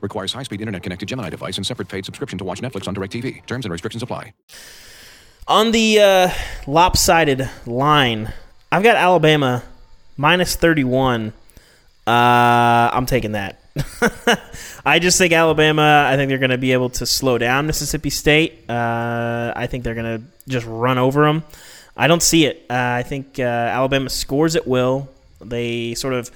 Requires 0.00 0.32
high-speed 0.32 0.60
internet-connected 0.60 1.06
Gemini 1.06 1.30
device 1.30 1.56
and 1.56 1.66
separate 1.66 1.88
paid 1.88 2.04
subscription 2.04 2.38
to 2.38 2.44
watch 2.44 2.60
Netflix 2.60 2.86
on 2.88 2.94
DirecTV. 2.94 3.46
Terms 3.46 3.64
and 3.64 3.72
restrictions 3.72 4.02
apply. 4.02 4.32
On 5.48 5.70
the 5.70 6.00
uh, 6.00 6.30
lopsided 6.66 7.48
line, 7.66 8.32
I've 8.72 8.82
got 8.82 8.96
Alabama 8.96 9.62
minus 10.16 10.56
31. 10.56 11.32
Uh, 12.06 12.10
I'm 12.10 13.06
taking 13.06 13.32
that. 13.32 13.60
I 14.84 14.98
just 14.98 15.18
think 15.18 15.32
Alabama, 15.32 16.08
I 16.10 16.16
think 16.16 16.28
they're 16.30 16.38
going 16.38 16.50
to 16.50 16.58
be 16.58 16.72
able 16.72 16.90
to 16.90 17.06
slow 17.06 17.38
down 17.38 17.66
Mississippi 17.66 18.10
State. 18.10 18.68
Uh, 18.68 19.52
I 19.54 19.66
think 19.66 19.84
they're 19.84 19.94
going 19.94 20.20
to 20.20 20.26
just 20.48 20.66
run 20.66 20.98
over 20.98 21.24
them. 21.24 21.44
I 21.96 22.06
don't 22.08 22.22
see 22.22 22.46
it. 22.46 22.64
Uh, 22.68 22.74
I 22.74 23.02
think 23.02 23.38
uh, 23.38 23.42
Alabama 23.42 24.10
scores 24.10 24.56
at 24.56 24.66
will. 24.66 25.08
They 25.40 25.94
sort 25.94 26.14
of 26.14 26.30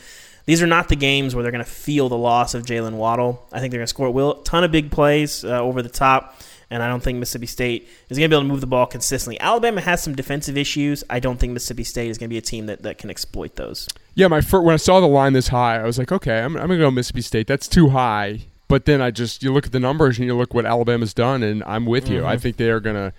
these 0.51 0.65
are 0.65 0.67
not 0.67 0.89
the 0.89 0.97
games 0.97 1.33
where 1.33 1.45
they're 1.45 1.53
going 1.53 1.65
to 1.65 1.71
feel 1.71 2.09
the 2.09 2.19
loss 2.19 2.55
of 2.55 2.65
Jaylen 2.65 2.95
Waddle. 2.95 3.47
I 3.53 3.61
think 3.61 3.71
they're 3.71 3.79
going 3.79 3.85
to 3.85 3.91
score 3.91 4.09
a 4.09 4.11
will. 4.11 4.43
Ton 4.43 4.65
of 4.65 4.73
big 4.73 4.91
plays 4.91 5.45
uh, 5.45 5.61
over 5.61 5.81
the 5.81 5.89
top, 5.89 6.41
and 6.71 6.83
I 6.83 6.89
don't 6.89 7.01
think 7.01 7.21
Mississippi 7.21 7.47
State 7.47 7.89
is 8.09 8.19
going 8.19 8.29
to 8.29 8.35
be 8.35 8.37
able 8.37 8.49
to 8.49 8.53
move 8.53 8.61
the 8.61 8.67
ball 8.67 8.87
consistently. 8.87 9.39
Alabama 9.39 9.81
has 9.81 10.03
some 10.03 10.17
defensive 10.17 10.57
issues. 10.57 11.05
I 11.09 11.21
don't 11.21 11.39
think 11.39 11.53
Mississippi 11.53 11.85
State 11.85 12.11
is 12.11 12.19
going 12.19 12.29
to 12.29 12.35
be 12.35 12.39
a 12.39 12.43
team 12.43 12.67
that, 12.67 12.83
that 12.83 12.99
can 12.99 13.11
exploit 13.11 13.55
those. 13.55 13.87
Yeah, 14.17 14.27
my 14.27 14.41
first, 14.41 14.65
when 14.65 14.75
I 14.75 14.79
saw 14.79 14.99
the 14.99 15.07
line 15.07 15.35
this 15.35 15.47
high, 15.47 15.79
I 15.79 15.85
was 15.85 16.01
like, 16.01 16.11
okay, 16.11 16.41
I'm, 16.41 16.57
I'm 16.57 16.67
going 16.67 16.81
to 16.81 16.85
go 16.85 16.91
Mississippi 16.91 17.23
State. 17.23 17.47
That's 17.47 17.69
too 17.69 17.91
high. 17.91 18.41
But 18.67 18.87
then 18.87 19.01
I 19.01 19.13
just 19.13 19.45
you 19.45 19.53
look 19.53 19.67
at 19.67 19.73
the 19.73 19.79
numbers 19.79 20.19
and 20.19 20.27
you 20.27 20.37
look 20.37 20.53
what 20.53 20.67
Alabama's 20.67 21.15
done, 21.15 21.45
and 21.45 21.63
I'm 21.63 21.87
with 21.87 22.11
you. 22.11 22.23
Mm-hmm. 22.23 22.29
I 22.29 22.39
think 22.39 22.57
they 22.57 22.71
are 22.71 22.81
going 22.81 22.97
to 22.97 23.13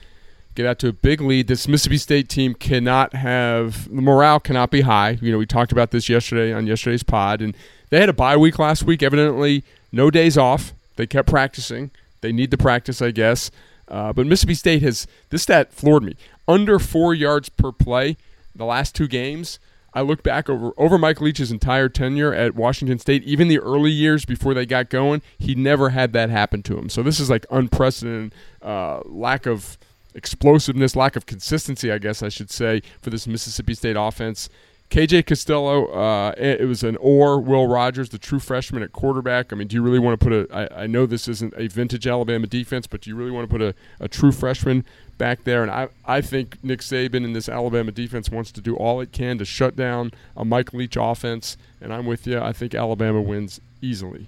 get 0.55 0.65
out 0.65 0.79
to 0.79 0.89
a 0.89 0.93
big 0.93 1.21
lead. 1.21 1.47
This 1.47 1.67
Mississippi 1.67 1.97
State 1.97 2.29
team 2.29 2.53
cannot 2.53 3.13
have 3.13 3.93
the 3.93 4.01
morale 4.01 4.39
cannot 4.39 4.71
be 4.71 4.81
high. 4.81 5.17
You 5.21 5.31
know, 5.31 5.37
we 5.37 5.45
talked 5.45 5.71
about 5.71 5.91
this 5.91 6.09
yesterday 6.09 6.53
on 6.53 6.67
yesterday's 6.67 7.03
pod, 7.03 7.41
and 7.41 7.55
they 7.89 7.99
had 7.99 8.09
a 8.09 8.13
bye 8.13 8.37
week 8.37 8.59
last 8.59 8.83
week. 8.83 9.03
Evidently, 9.03 9.63
no 9.91 10.11
days 10.11 10.37
off. 10.37 10.73
They 10.95 11.07
kept 11.07 11.29
practicing. 11.29 11.91
They 12.21 12.31
need 12.31 12.51
the 12.51 12.57
practice, 12.57 13.01
I 13.01 13.11
guess. 13.11 13.51
Uh, 13.87 14.13
but 14.13 14.25
Mississippi 14.25 14.53
State 14.53 14.83
has 14.83 15.07
this 15.29 15.43
stat 15.43 15.73
floored 15.73 16.03
me: 16.03 16.15
under 16.47 16.79
four 16.79 17.13
yards 17.13 17.49
per 17.49 17.71
play 17.71 18.17
the 18.55 18.65
last 18.65 18.95
two 18.95 19.07
games. 19.07 19.59
I 19.93 20.01
look 20.01 20.23
back 20.23 20.49
over 20.49 20.71
over 20.77 20.97
Mike 20.97 21.19
Leach's 21.19 21.51
entire 21.51 21.89
tenure 21.89 22.33
at 22.33 22.55
Washington 22.55 22.99
State, 22.99 23.23
even 23.23 23.49
the 23.49 23.59
early 23.59 23.91
years 23.91 24.23
before 24.23 24.53
they 24.53 24.65
got 24.65 24.89
going, 24.89 25.21
he 25.37 25.53
never 25.53 25.89
had 25.89 26.13
that 26.13 26.29
happen 26.29 26.63
to 26.63 26.77
him. 26.77 26.87
So 26.87 27.03
this 27.03 27.19
is 27.19 27.29
like 27.29 27.45
unprecedented 27.51 28.33
uh, 28.61 29.01
lack 29.05 29.45
of 29.45 29.77
explosiveness, 30.13 30.95
lack 30.95 31.15
of 31.15 31.25
consistency, 31.25 31.91
I 31.91 31.97
guess 31.97 32.21
I 32.21 32.29
should 32.29 32.51
say, 32.51 32.81
for 33.01 33.09
this 33.09 33.27
Mississippi 33.27 33.73
State 33.73 33.95
offense. 33.97 34.49
KJ 34.91 35.25
Costello, 35.25 35.85
uh, 35.85 36.33
it 36.37 36.67
was 36.67 36.83
an 36.83 36.97
or 36.97 37.39
Will 37.39 37.65
Rogers, 37.65 38.09
the 38.09 38.17
true 38.17 38.39
freshman 38.39 38.83
at 38.83 38.91
quarterback. 38.91 39.53
I 39.53 39.55
mean, 39.55 39.69
do 39.69 39.77
you 39.77 39.81
really 39.81 39.99
want 39.99 40.19
to 40.19 40.23
put 40.23 40.33
a? 40.33 40.53
I, 40.53 40.83
I 40.83 40.87
know 40.87 41.05
this 41.05 41.29
isn't 41.29 41.53
a 41.55 41.67
vintage 41.67 42.05
Alabama 42.05 42.45
defense, 42.45 42.87
but 42.87 42.99
do 42.99 43.09
you 43.09 43.15
really 43.15 43.31
want 43.31 43.49
to 43.49 43.51
put 43.51 43.61
a, 43.61 43.73
a 44.01 44.09
true 44.09 44.33
freshman 44.33 44.83
back 45.17 45.45
there? 45.45 45.61
And 45.61 45.71
I, 45.71 45.87
I 46.05 46.19
think 46.19 46.61
Nick 46.61 46.81
Saban 46.81 47.23
in 47.23 47.31
this 47.31 47.47
Alabama 47.47 47.93
defense 47.93 48.29
wants 48.29 48.51
to 48.51 48.59
do 48.59 48.75
all 48.75 48.99
it 48.99 49.13
can 49.13 49.37
to 49.37 49.45
shut 49.45 49.77
down 49.77 50.11
a 50.35 50.43
Mike 50.43 50.73
Leach 50.73 50.97
offense. 50.99 51.55
And 51.79 51.93
I'm 51.93 52.05
with 52.05 52.27
you. 52.27 52.41
I 52.41 52.51
think 52.51 52.75
Alabama 52.75 53.21
wins 53.21 53.61
easily. 53.81 54.27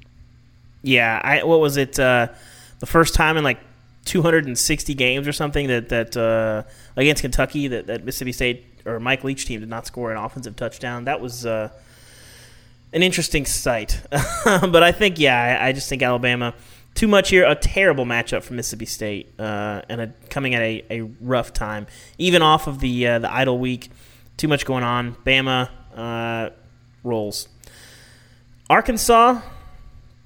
Yeah, 0.82 1.20
I 1.25 1.44
what 1.44 1.60
was 1.60 1.75
it? 1.75 2.00
Uh, 2.00 2.30
the 2.80 2.86
first 2.86 3.16
time 3.16 3.36
in 3.36 3.44
like 3.44 3.60
260 4.05 4.93
games 4.93 5.27
or 5.27 5.33
something 5.33 5.67
that 5.67 5.89
that 5.89 6.17
uh, 6.17 6.63
against 6.95 7.22
Kentucky 7.22 7.67
that, 7.67 7.88
that 7.88 8.03
Mississippi 8.03 8.31
State 8.31 8.65
or 8.86 9.00
Mike 9.00 9.24
Leach 9.24 9.45
team 9.45 9.62
did 9.62 9.69
not 9.69 9.88
score 9.88 10.12
an 10.12 10.17
offensive 10.17 10.55
touchdown. 10.55 11.05
That 11.05 11.22
was 11.22 11.45
uh, 11.45 11.69
an 12.91 13.03
interesting 13.03 13.45
sight. 13.45 14.01
but 14.45 14.83
I 14.83 14.91
think 14.91 15.19
yeah, 15.19 15.60
I, 15.62 15.67
I, 15.67 15.72
just 15.72 15.88
think 15.88 16.01
Alabama 16.01 16.53
too 16.95 17.07
much 17.07 17.29
here. 17.29 17.45
A 17.45 17.55
terrible 17.55 18.05
matchup 18.05 18.43
for 18.43 18.53
Mississippi 18.53 18.86
State 18.86 19.33
uh, 19.39 19.81
and 19.89 20.01
a, 20.01 20.07
coming 20.29 20.53
at 20.53 20.62
a, 20.62 20.86
a 20.89 21.01
rough 21.22 21.53
time, 21.53 21.88
even 22.17 22.41
off 22.41 22.67
of 22.67 22.79
the 22.79 23.07
uh, 23.07 23.19
the 23.19 23.31
idle 23.31 23.57
week. 23.57 23.89
Too 24.36 24.48
much 24.48 24.65
going 24.65 24.83
on. 24.83 25.15
Bama 25.25 25.69
uh, 25.95 26.50
rolls. 27.03 27.48
Arkansas 28.69 29.41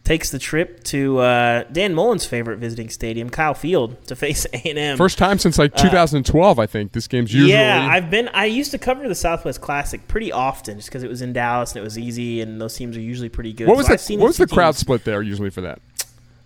takes 0.07 0.29
the 0.29 0.39
trip 0.39 0.83
to 0.85 1.19
uh, 1.19 1.63
Dan 1.69 1.93
Mullen's 1.93 2.25
favorite 2.25 2.59
visiting 2.59 2.89
stadium, 2.89 3.29
Kyle 3.29 3.53
Field, 3.53 4.01
to 4.07 4.15
face 4.15 4.45
A 4.53 4.57
and 4.69 4.77
M. 4.77 4.97
First 4.97 5.17
time 5.17 5.37
since 5.37 5.59
like 5.59 5.75
2012, 5.75 6.57
uh, 6.57 6.61
I 6.61 6.65
think 6.65 6.93
this 6.93 7.07
game's 7.07 7.33
usually. 7.33 7.51
Yeah, 7.51 7.87
I've 7.89 8.09
been. 8.09 8.29
I 8.29 8.45
used 8.45 8.71
to 8.71 8.77
cover 8.77 9.07
the 9.07 9.15
Southwest 9.15 9.59
Classic 9.59 10.07
pretty 10.07 10.31
often, 10.31 10.77
just 10.77 10.87
because 10.87 11.03
it 11.03 11.09
was 11.09 11.21
in 11.21 11.33
Dallas 11.33 11.71
and 11.71 11.81
it 11.81 11.83
was 11.83 11.99
easy, 11.99 12.41
and 12.41 12.61
those 12.61 12.75
teams 12.75 12.95
are 12.95 13.01
usually 13.01 13.29
pretty 13.29 13.51
good. 13.51 13.67
What 13.67 13.77
was 13.77 13.87
so 13.87 13.95
the 13.95 14.17
What 14.17 14.27
was 14.27 14.37
the 14.37 14.47
crowd 14.47 14.75
split 14.75 15.03
there 15.03 15.21
usually 15.21 15.49
for 15.49 15.61
that? 15.61 15.81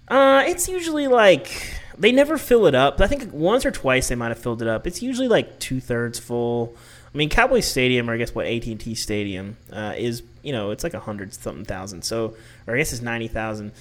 Uh, 0.08 0.44
it's 0.46 0.68
usually 0.68 1.08
like 1.08 1.78
they 1.98 2.12
never 2.12 2.38
fill 2.40 2.66
it 2.66 2.74
up. 2.74 3.00
I 3.00 3.08
think 3.08 3.32
once 3.32 3.64
or 3.66 3.72
twice 3.72 4.10
they 4.10 4.16
might 4.16 4.30
have 4.30 4.40
filled 4.40 4.62
it 4.62 4.68
up. 4.68 4.88
It's 4.88 5.04
usually 5.04 5.28
like 5.28 5.60
two 5.60 5.80
thirds 5.80 6.18
full. 6.18 6.76
I 7.14 7.18
mean, 7.18 7.30
Cowboys 7.30 7.68
Stadium, 7.68 8.10
or 8.10 8.14
I 8.14 8.18
guess 8.18 8.34
what 8.34 8.48
AT 8.48 8.66
and 8.66 8.80
T 8.80 8.96
Stadium 8.96 9.58
uh, 9.72 9.94
is, 9.98 10.24
you 10.44 10.52
know, 10.52 10.72
it's 10.72 10.84
like 10.84 10.94
a 10.94 11.00
hundred 11.00 11.34
something 11.34 11.66
thousand. 11.66 12.04
So, 12.04 12.36
or 12.68 12.76
I 12.76 12.78
guess 12.78 12.92
it's 12.94 13.02
ninety 13.02 13.28
thousand. 13.28 13.72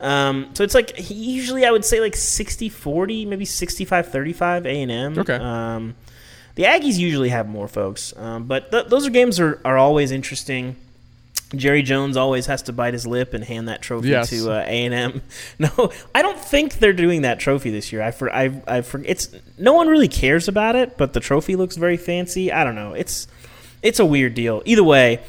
Um, 0.00 0.50
so 0.54 0.62
it's 0.62 0.74
like 0.74 1.10
usually 1.10 1.64
I 1.66 1.72
would 1.72 1.84
say 1.84 1.98
like 2.00 2.12
60-40, 2.14 3.26
maybe 3.26 3.44
65-35 3.44 4.64
A 4.64 4.82
and 4.82 4.90
M. 4.92 5.18
Okay. 5.18 5.34
Um, 5.34 5.96
the 6.54 6.62
Aggies 6.64 6.98
usually 6.98 7.30
have 7.30 7.48
more 7.48 7.66
folks, 7.66 8.14
um, 8.16 8.44
but 8.44 8.70
th- 8.70 8.86
those 8.86 9.06
are 9.06 9.10
games 9.10 9.40
are, 9.40 9.60
are 9.64 9.76
always 9.76 10.12
interesting. 10.12 10.76
Jerry 11.54 11.82
Jones 11.82 12.16
always 12.16 12.46
has 12.46 12.62
to 12.62 12.72
bite 12.72 12.92
his 12.92 13.06
lip 13.06 13.32
and 13.34 13.42
hand 13.42 13.68
that 13.68 13.80
trophy 13.80 14.08
Yes. 14.10 14.28
to 14.30 14.52
uh, 14.52 14.64
A 14.66 14.84
and 14.84 14.94
M. 14.94 15.22
No, 15.58 15.90
I 16.14 16.20
don't 16.22 16.38
think 16.38 16.74
they're 16.74 16.92
doing 16.92 17.22
that 17.22 17.40
trophy 17.40 17.70
this 17.70 17.90
year. 17.92 18.02
I 18.02 18.10
for 18.10 18.30
I 18.32 18.60
I 18.68 18.82
for, 18.82 19.00
it's 19.04 19.30
no 19.56 19.72
one 19.72 19.88
really 19.88 20.08
cares 20.08 20.46
about 20.46 20.76
it, 20.76 20.96
but 20.98 21.12
the 21.12 21.20
trophy 21.20 21.56
looks 21.56 21.76
very 21.76 21.96
fancy. 21.96 22.52
I 22.52 22.64
don't 22.64 22.74
know. 22.74 22.92
It's 22.92 23.26
it's 23.82 23.98
a 23.98 24.04
weird 24.04 24.34
deal. 24.34 24.62
Either 24.66 24.84
way, 24.84 25.20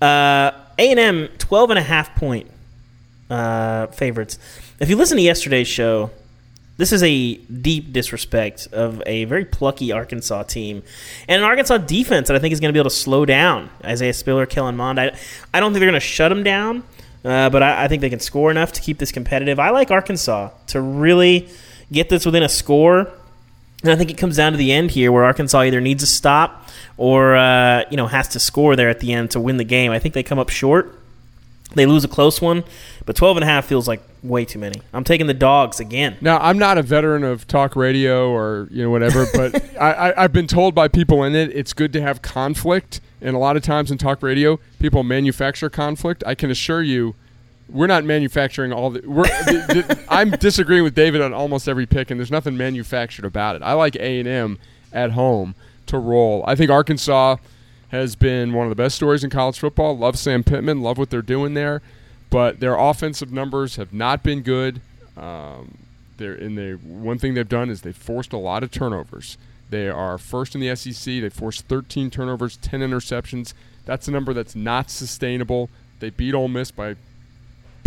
uh, 0.00 0.52
A 0.78 0.90
and 0.90 0.98
M 0.98 1.28
12 1.38 1.70
and 1.70 1.78
a 1.78 1.82
half 1.82 2.14
point 2.16 2.50
uh, 3.30 3.86
favorites. 3.88 4.38
If 4.80 4.88
you 4.88 4.96
listen 4.96 5.16
to 5.16 5.22
yesterday's 5.22 5.68
show, 5.68 6.10
this 6.76 6.92
is 6.92 7.02
a 7.02 7.34
deep 7.34 7.92
disrespect 7.92 8.68
of 8.72 9.02
a 9.04 9.24
very 9.24 9.44
plucky 9.44 9.90
Arkansas 9.90 10.44
team 10.44 10.84
and 11.26 11.42
an 11.42 11.48
Arkansas 11.48 11.78
defense 11.78 12.28
that 12.28 12.36
I 12.36 12.38
think 12.38 12.52
is 12.52 12.60
going 12.60 12.68
to 12.68 12.72
be 12.72 12.78
able 12.78 12.90
to 12.90 12.96
slow 12.96 13.26
down 13.26 13.68
Isaiah 13.84 14.14
Spiller, 14.14 14.46
Kellen 14.46 14.76
Mond. 14.76 15.00
I, 15.00 15.16
I 15.52 15.58
don't 15.58 15.72
think 15.72 15.80
they're 15.80 15.90
going 15.90 16.00
to 16.00 16.06
shut 16.06 16.28
them 16.28 16.44
down, 16.44 16.84
uh, 17.24 17.50
but 17.50 17.64
I, 17.64 17.84
I 17.84 17.88
think 17.88 18.00
they 18.00 18.10
can 18.10 18.20
score 18.20 18.52
enough 18.52 18.72
to 18.74 18.80
keep 18.80 18.98
this 18.98 19.10
competitive. 19.10 19.58
I 19.58 19.70
like 19.70 19.90
Arkansas 19.90 20.50
to 20.68 20.80
really 20.80 21.48
get 21.90 22.08
this 22.08 22.24
within 22.24 22.44
a 22.44 22.48
score. 22.48 23.12
And 23.82 23.92
I 23.92 23.96
think 23.96 24.10
it 24.10 24.18
comes 24.18 24.36
down 24.36 24.52
to 24.52 24.58
the 24.58 24.72
end 24.72 24.90
here, 24.90 25.12
where 25.12 25.24
Arkansas 25.24 25.60
either 25.60 25.80
needs 25.80 26.02
a 26.02 26.06
stop 26.06 26.68
or 26.96 27.36
uh, 27.36 27.84
you 27.90 27.96
know 27.96 28.06
has 28.06 28.28
to 28.28 28.40
score 28.40 28.76
there 28.76 28.88
at 28.88 29.00
the 29.00 29.12
end 29.12 29.30
to 29.32 29.40
win 29.40 29.56
the 29.56 29.64
game. 29.64 29.92
I 29.92 29.98
think 29.98 30.14
they 30.14 30.22
come 30.22 30.38
up 30.38 30.48
short. 30.48 30.94
They 31.74 31.84
lose 31.84 32.02
a 32.02 32.08
close 32.08 32.40
one, 32.40 32.64
but 33.04 33.14
12 33.14 33.36
and 33.36 33.44
a 33.44 33.46
half 33.46 33.66
feels 33.66 33.86
like 33.86 34.00
way 34.22 34.46
too 34.46 34.58
many. 34.58 34.80
I'm 34.94 35.04
taking 35.04 35.26
the 35.26 35.34
dogs 35.34 35.80
again. 35.80 36.16
Now, 36.22 36.38
I'm 36.38 36.58
not 36.58 36.78
a 36.78 36.82
veteran 36.82 37.24
of 37.24 37.46
talk 37.46 37.76
radio 37.76 38.30
or 38.30 38.68
you 38.70 38.82
know 38.82 38.90
whatever, 38.90 39.26
but 39.34 39.62
I, 39.78 39.92
I, 39.92 40.24
I've 40.24 40.32
been 40.32 40.46
told 40.46 40.74
by 40.74 40.88
people 40.88 41.22
in 41.24 41.34
it 41.34 41.50
it's 41.54 41.72
good 41.72 41.92
to 41.92 42.00
have 42.00 42.22
conflict. 42.22 43.00
And 43.20 43.34
a 43.34 43.38
lot 43.38 43.56
of 43.56 43.62
times 43.62 43.90
in 43.90 43.98
talk 43.98 44.22
radio, 44.22 44.60
people 44.78 45.02
manufacture 45.02 45.68
conflict. 45.68 46.22
I 46.26 46.34
can 46.34 46.50
assure 46.50 46.82
you, 46.82 47.16
we're 47.68 47.86
not 47.86 48.04
manufacturing 48.04 48.72
all 48.72 48.90
the. 48.90 49.02
We're, 49.08 49.24
the, 49.24 49.84
the 49.86 50.04
I'm 50.08 50.30
disagreeing 50.30 50.84
with 50.84 50.94
David 50.94 51.20
on 51.20 51.32
almost 51.32 51.68
every 51.68 51.86
pick, 51.86 52.10
and 52.10 52.18
there's 52.18 52.30
nothing 52.30 52.56
manufactured 52.56 53.24
about 53.24 53.56
it. 53.56 53.62
I 53.62 53.74
like 53.74 53.96
A 53.96 54.18
and 54.20 54.28
M 54.28 54.58
at 54.92 55.12
home 55.12 55.54
to 55.86 55.98
roll. 55.98 56.44
I 56.46 56.54
think 56.54 56.70
Arkansas 56.70 57.36
has 57.88 58.16
been 58.16 58.52
one 58.52 58.66
of 58.66 58.70
the 58.70 58.76
best 58.76 58.96
stories 58.96 59.24
in 59.24 59.30
college 59.30 59.58
football. 59.58 59.96
Love 59.96 60.18
Sam 60.18 60.44
Pittman. 60.44 60.80
Love 60.82 60.98
what 60.98 61.10
they're 61.10 61.22
doing 61.22 61.54
there, 61.54 61.82
but 62.30 62.60
their 62.60 62.76
offensive 62.76 63.32
numbers 63.32 63.76
have 63.76 63.92
not 63.92 64.22
been 64.22 64.42
good. 64.42 64.80
Um, 65.16 65.78
they're 66.16 66.34
in 66.34 66.54
the 66.54 66.74
one 66.74 67.18
thing 67.18 67.34
they've 67.34 67.48
done 67.48 67.70
is 67.70 67.82
they've 67.82 67.96
forced 67.96 68.32
a 68.32 68.38
lot 68.38 68.62
of 68.62 68.70
turnovers. 68.70 69.38
They 69.70 69.88
are 69.88 70.16
first 70.18 70.54
in 70.54 70.60
the 70.60 70.74
SEC. 70.74 71.04
They 71.04 71.28
forced 71.28 71.66
13 71.66 72.10
turnovers, 72.10 72.56
10 72.56 72.80
interceptions. 72.80 73.52
That's 73.84 74.08
a 74.08 74.10
number 74.10 74.32
that's 74.32 74.54
not 74.54 74.90
sustainable. 74.90 75.68
They 76.00 76.10
beat 76.10 76.34
Ole 76.34 76.48
Miss 76.48 76.70
by 76.70 76.96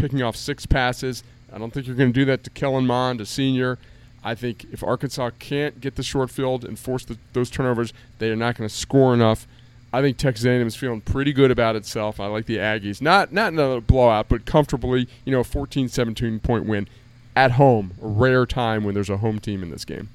picking 0.01 0.23
off 0.23 0.35
six 0.35 0.65
passes. 0.65 1.23
I 1.53 1.59
don't 1.59 1.71
think 1.71 1.85
you're 1.85 1.95
going 1.95 2.11
to 2.11 2.19
do 2.19 2.25
that 2.25 2.43
to 2.45 2.49
Kellen 2.49 2.87
Mond, 2.87 3.21
a 3.21 3.25
senior. 3.25 3.77
I 4.23 4.33
think 4.35 4.65
if 4.71 4.83
Arkansas 4.83 5.31
can't 5.39 5.79
get 5.79 5.95
the 5.95 6.03
short 6.03 6.31
field 6.31 6.65
and 6.65 6.77
force 6.77 7.05
the, 7.05 7.17
those 7.33 7.49
turnovers, 7.49 7.93
they 8.17 8.29
are 8.29 8.35
not 8.35 8.57
going 8.57 8.67
to 8.67 8.75
score 8.75 9.13
enough. 9.13 9.47
I 9.93 10.01
think 10.01 10.17
Texas 10.17 10.45
A&M 10.45 10.65
is 10.65 10.75
feeling 10.75 11.01
pretty 11.01 11.33
good 11.33 11.51
about 11.51 11.75
itself. 11.75 12.19
I 12.19 12.27
like 12.27 12.45
the 12.45 12.57
Aggies. 12.57 13.01
Not 13.01 13.33
not 13.33 13.51
another 13.51 13.81
blowout, 13.81 14.29
but 14.29 14.45
comfortably, 14.45 15.07
you 15.25 15.31
know, 15.31 15.41
a 15.41 15.43
14-17 15.43 16.41
point 16.41 16.65
win 16.65 16.87
at 17.35 17.51
home. 17.51 17.93
A 18.01 18.07
rare 18.07 18.45
time 18.45 18.83
when 18.83 18.93
there's 18.93 19.09
a 19.09 19.17
home 19.17 19.39
team 19.39 19.61
in 19.61 19.69
this 19.69 19.85
game. 19.85 20.09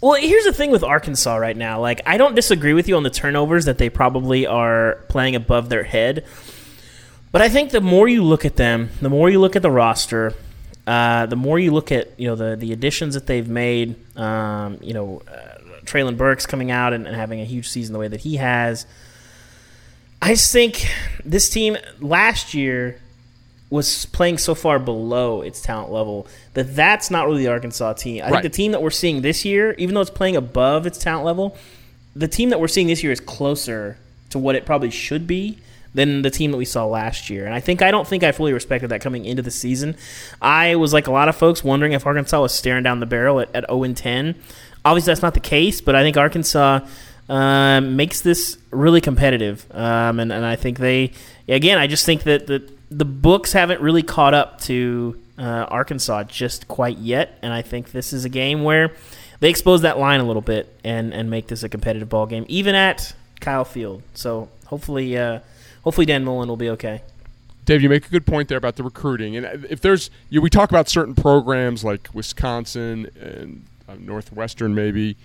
Well, 0.00 0.20
here's 0.20 0.44
the 0.44 0.52
thing 0.52 0.70
with 0.70 0.84
Arkansas 0.84 1.36
right 1.36 1.56
now. 1.56 1.80
Like, 1.80 2.02
I 2.06 2.18
don't 2.18 2.34
disagree 2.34 2.72
with 2.72 2.88
you 2.88 2.96
on 2.96 3.02
the 3.04 3.10
turnovers 3.10 3.64
that 3.64 3.78
they 3.78 3.90
probably 3.90 4.46
are 4.46 5.04
playing 5.08 5.34
above 5.34 5.68
their 5.68 5.82
head. 5.82 6.24
But 7.30 7.42
I 7.42 7.48
think 7.48 7.70
the 7.70 7.80
more 7.80 8.08
you 8.08 8.24
look 8.24 8.44
at 8.44 8.56
them, 8.56 8.90
the 9.00 9.10
more 9.10 9.28
you 9.30 9.38
look 9.40 9.54
at 9.56 9.62
the 9.62 9.70
roster, 9.70 10.34
uh, 10.86 11.26
the 11.26 11.36
more 11.36 11.58
you 11.58 11.70
look 11.72 11.92
at 11.92 12.18
you 12.18 12.26
know 12.28 12.34
the 12.34 12.56
the 12.56 12.72
additions 12.72 13.14
that 13.14 13.26
they've 13.26 13.48
made. 13.48 13.96
Um, 14.16 14.78
you 14.80 14.94
know, 14.94 15.22
uh, 15.28 15.58
Treylon 15.84 16.16
Burks 16.16 16.46
coming 16.46 16.70
out 16.70 16.92
and, 16.92 17.06
and 17.06 17.14
having 17.14 17.40
a 17.40 17.44
huge 17.44 17.68
season 17.68 17.92
the 17.92 17.98
way 17.98 18.08
that 18.08 18.20
he 18.20 18.36
has. 18.36 18.86
I 20.20 20.34
think 20.34 20.86
this 21.24 21.48
team 21.48 21.76
last 22.00 22.54
year 22.54 22.98
was 23.70 24.06
playing 24.06 24.38
so 24.38 24.54
far 24.54 24.78
below 24.78 25.42
its 25.42 25.60
talent 25.60 25.92
level 25.92 26.26
that 26.54 26.74
that's 26.74 27.10
not 27.10 27.26
really 27.26 27.44
the 27.44 27.52
Arkansas 27.52 27.92
team. 27.92 28.22
I 28.22 28.30
Right. 28.30 28.40
think 28.42 28.42
the 28.52 28.56
team 28.56 28.72
that 28.72 28.82
we're 28.82 28.90
seeing 28.90 29.20
this 29.20 29.44
year, 29.44 29.74
even 29.76 29.94
though 29.94 30.00
it's 30.00 30.08
playing 30.10 30.36
above 30.36 30.86
its 30.86 30.96
talent 30.98 31.26
level, 31.26 31.56
the 32.16 32.26
team 32.28 32.48
that 32.48 32.58
we're 32.60 32.66
seeing 32.68 32.86
this 32.86 33.02
year 33.02 33.12
is 33.12 33.20
closer 33.20 33.98
to 34.30 34.38
what 34.38 34.54
it 34.56 34.64
probably 34.64 34.90
should 34.90 35.26
be 35.26 35.58
than 35.98 36.22
the 36.22 36.30
team 36.30 36.52
that 36.52 36.56
we 36.56 36.64
saw 36.64 36.86
last 36.86 37.28
year. 37.28 37.44
And 37.44 37.52
I 37.52 37.58
think 37.58 37.82
I 37.82 37.90
don't 37.90 38.06
think 38.06 38.22
I 38.22 38.30
fully 38.30 38.52
respected 38.52 38.90
that 38.90 39.00
coming 39.00 39.24
into 39.24 39.42
the 39.42 39.50
season. 39.50 39.96
I 40.40 40.76
was 40.76 40.92
like 40.92 41.08
a 41.08 41.10
lot 41.10 41.28
of 41.28 41.34
folks 41.34 41.64
wondering 41.64 41.92
if 41.92 42.06
Arkansas 42.06 42.40
was 42.40 42.54
staring 42.54 42.84
down 42.84 43.00
the 43.00 43.06
barrel 43.06 43.40
at, 43.40 43.52
at 43.52 43.64
0 43.68 43.82
and 43.82 43.96
10. 43.96 44.36
Obviously, 44.84 45.10
that's 45.10 45.22
not 45.22 45.34
the 45.34 45.40
case, 45.40 45.80
but 45.80 45.96
I 45.96 46.04
think 46.04 46.16
Arkansas 46.16 46.86
um, 47.28 47.96
makes 47.96 48.20
this 48.20 48.58
really 48.70 49.00
competitive. 49.00 49.66
Um, 49.72 50.20
and, 50.20 50.32
and 50.32 50.46
I 50.46 50.54
think 50.54 50.78
they, 50.78 51.10
again, 51.48 51.78
I 51.78 51.88
just 51.88 52.06
think 52.06 52.22
that 52.22 52.46
the, 52.46 52.70
the 52.92 53.04
books 53.04 53.52
haven't 53.52 53.80
really 53.80 54.04
caught 54.04 54.34
up 54.34 54.60
to 54.62 55.20
uh, 55.36 55.66
Arkansas 55.68 56.24
just 56.24 56.68
quite 56.68 56.98
yet. 56.98 57.36
And 57.42 57.52
I 57.52 57.62
think 57.62 57.90
this 57.90 58.12
is 58.12 58.24
a 58.24 58.28
game 58.28 58.62
where 58.62 58.92
they 59.40 59.50
expose 59.50 59.82
that 59.82 59.98
line 59.98 60.20
a 60.20 60.24
little 60.24 60.42
bit 60.42 60.72
and, 60.84 61.12
and 61.12 61.28
make 61.28 61.48
this 61.48 61.64
a 61.64 61.68
competitive 61.68 62.08
ball 62.08 62.26
game, 62.26 62.46
even 62.46 62.76
at 62.76 63.12
Kyle 63.40 63.64
Field. 63.64 64.04
So 64.14 64.48
hopefully, 64.66 65.18
uh, 65.18 65.40
hopefully 65.82 66.06
Dan 66.06 66.24
Mullen 66.24 66.48
will 66.48 66.56
be 66.56 66.70
okay. 66.70 67.02
Dave, 67.64 67.82
you 67.82 67.88
make 67.88 68.06
a 68.06 68.08
good 68.08 68.24
point 68.24 68.48
there 68.48 68.56
about 68.56 68.76
the 68.76 68.82
recruiting, 68.82 69.36
and 69.36 69.66
if 69.66 69.80
there's, 69.80 70.10
you 70.30 70.40
we 70.40 70.48
talk 70.48 70.70
about 70.70 70.88
certain 70.88 71.14
programs 71.14 71.84
like 71.84 72.08
Wisconsin 72.14 73.10
and 73.20 73.66
uh, 73.86 73.94
Northwestern, 73.98 74.74
maybe 74.74 75.16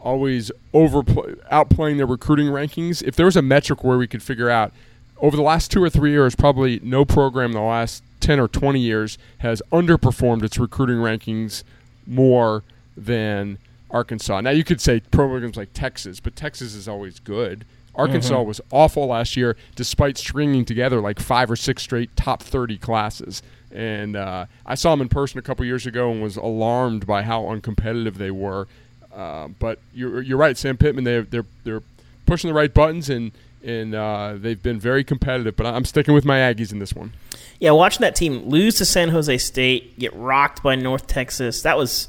always 0.00 0.52
overplay, 0.72 1.32
outplaying 1.50 1.96
their 1.96 2.06
recruiting 2.06 2.46
rankings. 2.48 3.02
If 3.02 3.16
there 3.16 3.26
was 3.26 3.36
a 3.36 3.42
metric 3.42 3.82
where 3.82 3.96
we 3.96 4.06
could 4.06 4.22
figure 4.22 4.50
out 4.50 4.72
over 5.16 5.36
the 5.36 5.42
last 5.42 5.70
two 5.70 5.82
or 5.82 5.90
three 5.90 6.10
years, 6.10 6.36
probably 6.36 6.78
no 6.82 7.04
program 7.04 7.52
in 7.52 7.56
the 7.56 7.62
last 7.62 8.02
ten 8.20 8.38
or 8.38 8.48
twenty 8.48 8.80
years 8.80 9.16
has 9.38 9.62
underperformed 9.72 10.42
its 10.42 10.58
recruiting 10.58 10.96
rankings 10.96 11.64
more 12.06 12.62
than 12.96 13.58
Arkansas. 13.90 14.42
Now 14.42 14.50
you 14.50 14.62
could 14.62 14.80
say 14.80 15.00
programs 15.00 15.56
like 15.56 15.72
Texas, 15.72 16.20
but 16.20 16.36
Texas 16.36 16.74
is 16.74 16.86
always 16.86 17.18
good. 17.18 17.64
Arkansas 17.98 18.40
was 18.42 18.60
awful 18.70 19.08
last 19.08 19.36
year, 19.36 19.56
despite 19.74 20.16
stringing 20.16 20.64
together 20.64 21.00
like 21.00 21.18
five 21.18 21.50
or 21.50 21.56
six 21.56 21.82
straight 21.82 22.14
top 22.16 22.42
30 22.42 22.78
classes. 22.78 23.42
And 23.72 24.16
uh, 24.16 24.46
I 24.64 24.76
saw 24.76 24.92
them 24.92 25.02
in 25.02 25.08
person 25.08 25.38
a 25.38 25.42
couple 25.42 25.64
years 25.66 25.84
ago 25.84 26.10
and 26.10 26.22
was 26.22 26.36
alarmed 26.36 27.06
by 27.06 27.22
how 27.22 27.42
uncompetitive 27.42 28.14
they 28.14 28.30
were. 28.30 28.68
Uh, 29.12 29.48
but 29.48 29.80
you're, 29.92 30.22
you're 30.22 30.38
right, 30.38 30.56
Sam 30.56 30.76
Pittman. 30.76 31.04
They 31.04 31.20
they're 31.20 31.46
they're 31.64 31.82
pushing 32.24 32.48
the 32.48 32.54
right 32.54 32.72
buttons 32.72 33.10
and 33.10 33.32
and 33.64 33.94
uh, 33.94 34.34
they've 34.36 34.62
been 34.62 34.78
very 34.78 35.02
competitive. 35.02 35.56
But 35.56 35.66
I'm 35.66 35.84
sticking 35.84 36.14
with 36.14 36.24
my 36.24 36.38
Aggies 36.38 36.72
in 36.72 36.78
this 36.78 36.94
one. 36.94 37.12
Yeah, 37.58 37.72
watching 37.72 38.02
that 38.02 38.14
team 38.14 38.48
lose 38.48 38.76
to 38.76 38.84
San 38.84 39.08
Jose 39.08 39.36
State, 39.38 39.98
get 39.98 40.14
rocked 40.14 40.62
by 40.62 40.76
North 40.76 41.08
Texas, 41.08 41.62
that 41.62 41.76
was 41.76 42.08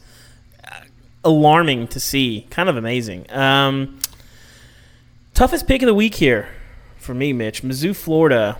uh, 0.63 0.81
alarming 1.23 1.87
to 1.87 1.99
see. 1.99 2.45
Kind 2.51 2.69
of 2.69 2.77
amazing. 2.77 3.25
Um, 3.31 3.99
toughest 5.39 5.67
pick 5.67 5.81
of 5.81 5.85
the 5.85 5.93
week 5.93 6.15
here 6.15 6.49
for 6.97 7.13
me, 7.13 7.31
Mitch. 7.31 7.63
Mizzou, 7.63 7.95
Florida. 7.95 8.57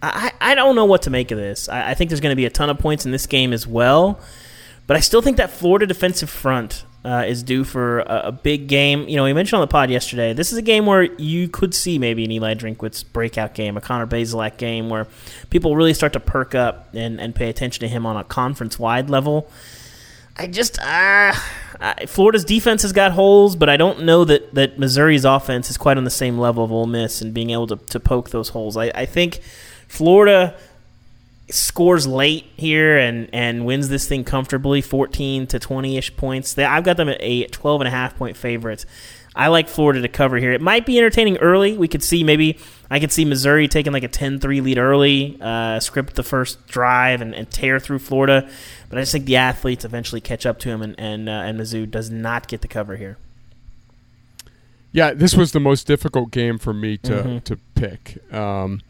I, 0.00 0.32
I 0.40 0.54
don't 0.54 0.74
know 0.74 0.86
what 0.86 1.02
to 1.02 1.10
make 1.10 1.30
of 1.30 1.36
this. 1.36 1.68
I, 1.68 1.90
I 1.90 1.94
think 1.94 2.08
there's 2.08 2.22
going 2.22 2.32
to 2.32 2.36
be 2.36 2.46
a 2.46 2.50
ton 2.50 2.70
of 2.70 2.78
points 2.78 3.04
in 3.04 3.12
this 3.12 3.26
game 3.26 3.52
as 3.52 3.66
well. 3.66 4.18
But 4.86 4.96
I 4.96 5.00
still 5.00 5.20
think 5.20 5.36
that 5.36 5.50
Florida 5.50 5.84
defensive 5.84 6.30
front 6.30 6.86
uh, 7.04 7.24
is 7.28 7.42
due 7.42 7.64
for 7.64 7.98
a, 8.00 8.28
a 8.28 8.32
big 8.32 8.66
game. 8.66 9.06
You 9.08 9.16
know, 9.16 9.24
we 9.24 9.34
mentioned 9.34 9.58
on 9.58 9.60
the 9.60 9.70
pod 9.70 9.90
yesterday, 9.90 10.32
this 10.32 10.52
is 10.52 10.56
a 10.56 10.62
game 10.62 10.86
where 10.86 11.02
you 11.02 11.48
could 11.48 11.74
see 11.74 11.98
maybe 11.98 12.24
an 12.24 12.32
Eli 12.32 12.54
Drinkwitz 12.54 13.04
breakout 13.12 13.52
game, 13.52 13.76
a 13.76 13.82
Connor 13.82 14.06
Bazelak 14.06 14.56
game, 14.56 14.88
where 14.88 15.06
people 15.50 15.76
really 15.76 15.92
start 15.92 16.14
to 16.14 16.20
perk 16.20 16.54
up 16.54 16.94
and, 16.94 17.20
and 17.20 17.34
pay 17.34 17.50
attention 17.50 17.82
to 17.82 17.88
him 17.88 18.06
on 18.06 18.16
a 18.16 18.24
conference 18.24 18.78
wide 18.78 19.10
level. 19.10 19.50
I 20.36 20.46
just, 20.46 20.78
uh, 20.78 21.34
I, 21.80 22.06
Florida's 22.06 22.44
defense 22.44 22.82
has 22.82 22.92
got 22.92 23.12
holes, 23.12 23.54
but 23.56 23.68
I 23.68 23.76
don't 23.76 24.04
know 24.04 24.24
that, 24.24 24.54
that 24.54 24.78
Missouri's 24.78 25.24
offense 25.24 25.70
is 25.70 25.76
quite 25.76 25.96
on 25.98 26.04
the 26.04 26.10
same 26.10 26.38
level 26.38 26.64
of 26.64 26.72
Ole 26.72 26.86
Miss 26.86 27.20
and 27.20 27.34
being 27.34 27.50
able 27.50 27.66
to, 27.68 27.76
to 27.76 28.00
poke 28.00 28.30
those 28.30 28.48
holes. 28.50 28.76
I, 28.76 28.90
I 28.94 29.06
think 29.06 29.40
Florida 29.88 30.56
scores 31.50 32.06
late 32.06 32.46
here 32.56 32.96
and 32.96 33.28
and 33.34 33.66
wins 33.66 33.90
this 33.90 34.08
thing 34.08 34.24
comfortably 34.24 34.80
14 34.80 35.46
to 35.48 35.58
20ish 35.58 36.16
points 36.16 36.54
They- 36.54 36.64
i've 36.64 36.84
got 36.84 36.96
them 36.96 37.10
at 37.10 37.18
a 37.20 37.44
12 37.46 37.82
and 37.82 37.88
a 37.88 37.90
half 37.90 38.16
point 38.16 38.38
favorites 38.38 38.86
i 39.34 39.48
like 39.48 39.68
florida 39.68 40.00
to 40.02 40.08
cover 40.08 40.36
here 40.36 40.52
it 40.52 40.60
might 40.60 40.84
be 40.86 40.98
entertaining 40.98 41.36
early 41.38 41.76
we 41.76 41.88
could 41.88 42.02
see 42.02 42.22
maybe 42.24 42.58
i 42.90 42.98
could 43.00 43.10
see 43.12 43.24
missouri 43.24 43.66
taking 43.68 43.92
like 43.92 44.02
a 44.02 44.08
10-3 44.08 44.62
lead 44.62 44.78
early 44.78 45.38
uh, 45.40 45.78
script 45.80 46.14
the 46.14 46.22
first 46.22 46.66
drive 46.68 47.20
and, 47.20 47.34
and 47.34 47.50
tear 47.50 47.78
through 47.80 47.98
florida 47.98 48.48
but 48.88 48.98
i 48.98 49.02
just 49.02 49.12
think 49.12 49.24
the 49.24 49.36
athletes 49.36 49.84
eventually 49.84 50.20
catch 50.20 50.44
up 50.46 50.58
to 50.58 50.68
him 50.68 50.82
and 50.82 50.94
and, 50.98 51.28
uh, 51.28 51.32
and 51.32 51.58
mizzou 51.58 51.90
does 51.90 52.10
not 52.10 52.46
get 52.48 52.60
the 52.60 52.68
cover 52.68 52.96
here 52.96 53.16
Yeah, 54.94 55.14
this 55.14 55.34
was 55.34 55.52
the 55.52 55.60
most 55.60 55.86
difficult 55.86 56.30
game 56.30 56.58
for 56.58 56.74
me 56.74 56.98
to 56.98 57.12
Mm-hmm. 57.12 57.38
to 57.38 57.56
pick. 57.74 58.18
Um, 58.32 58.82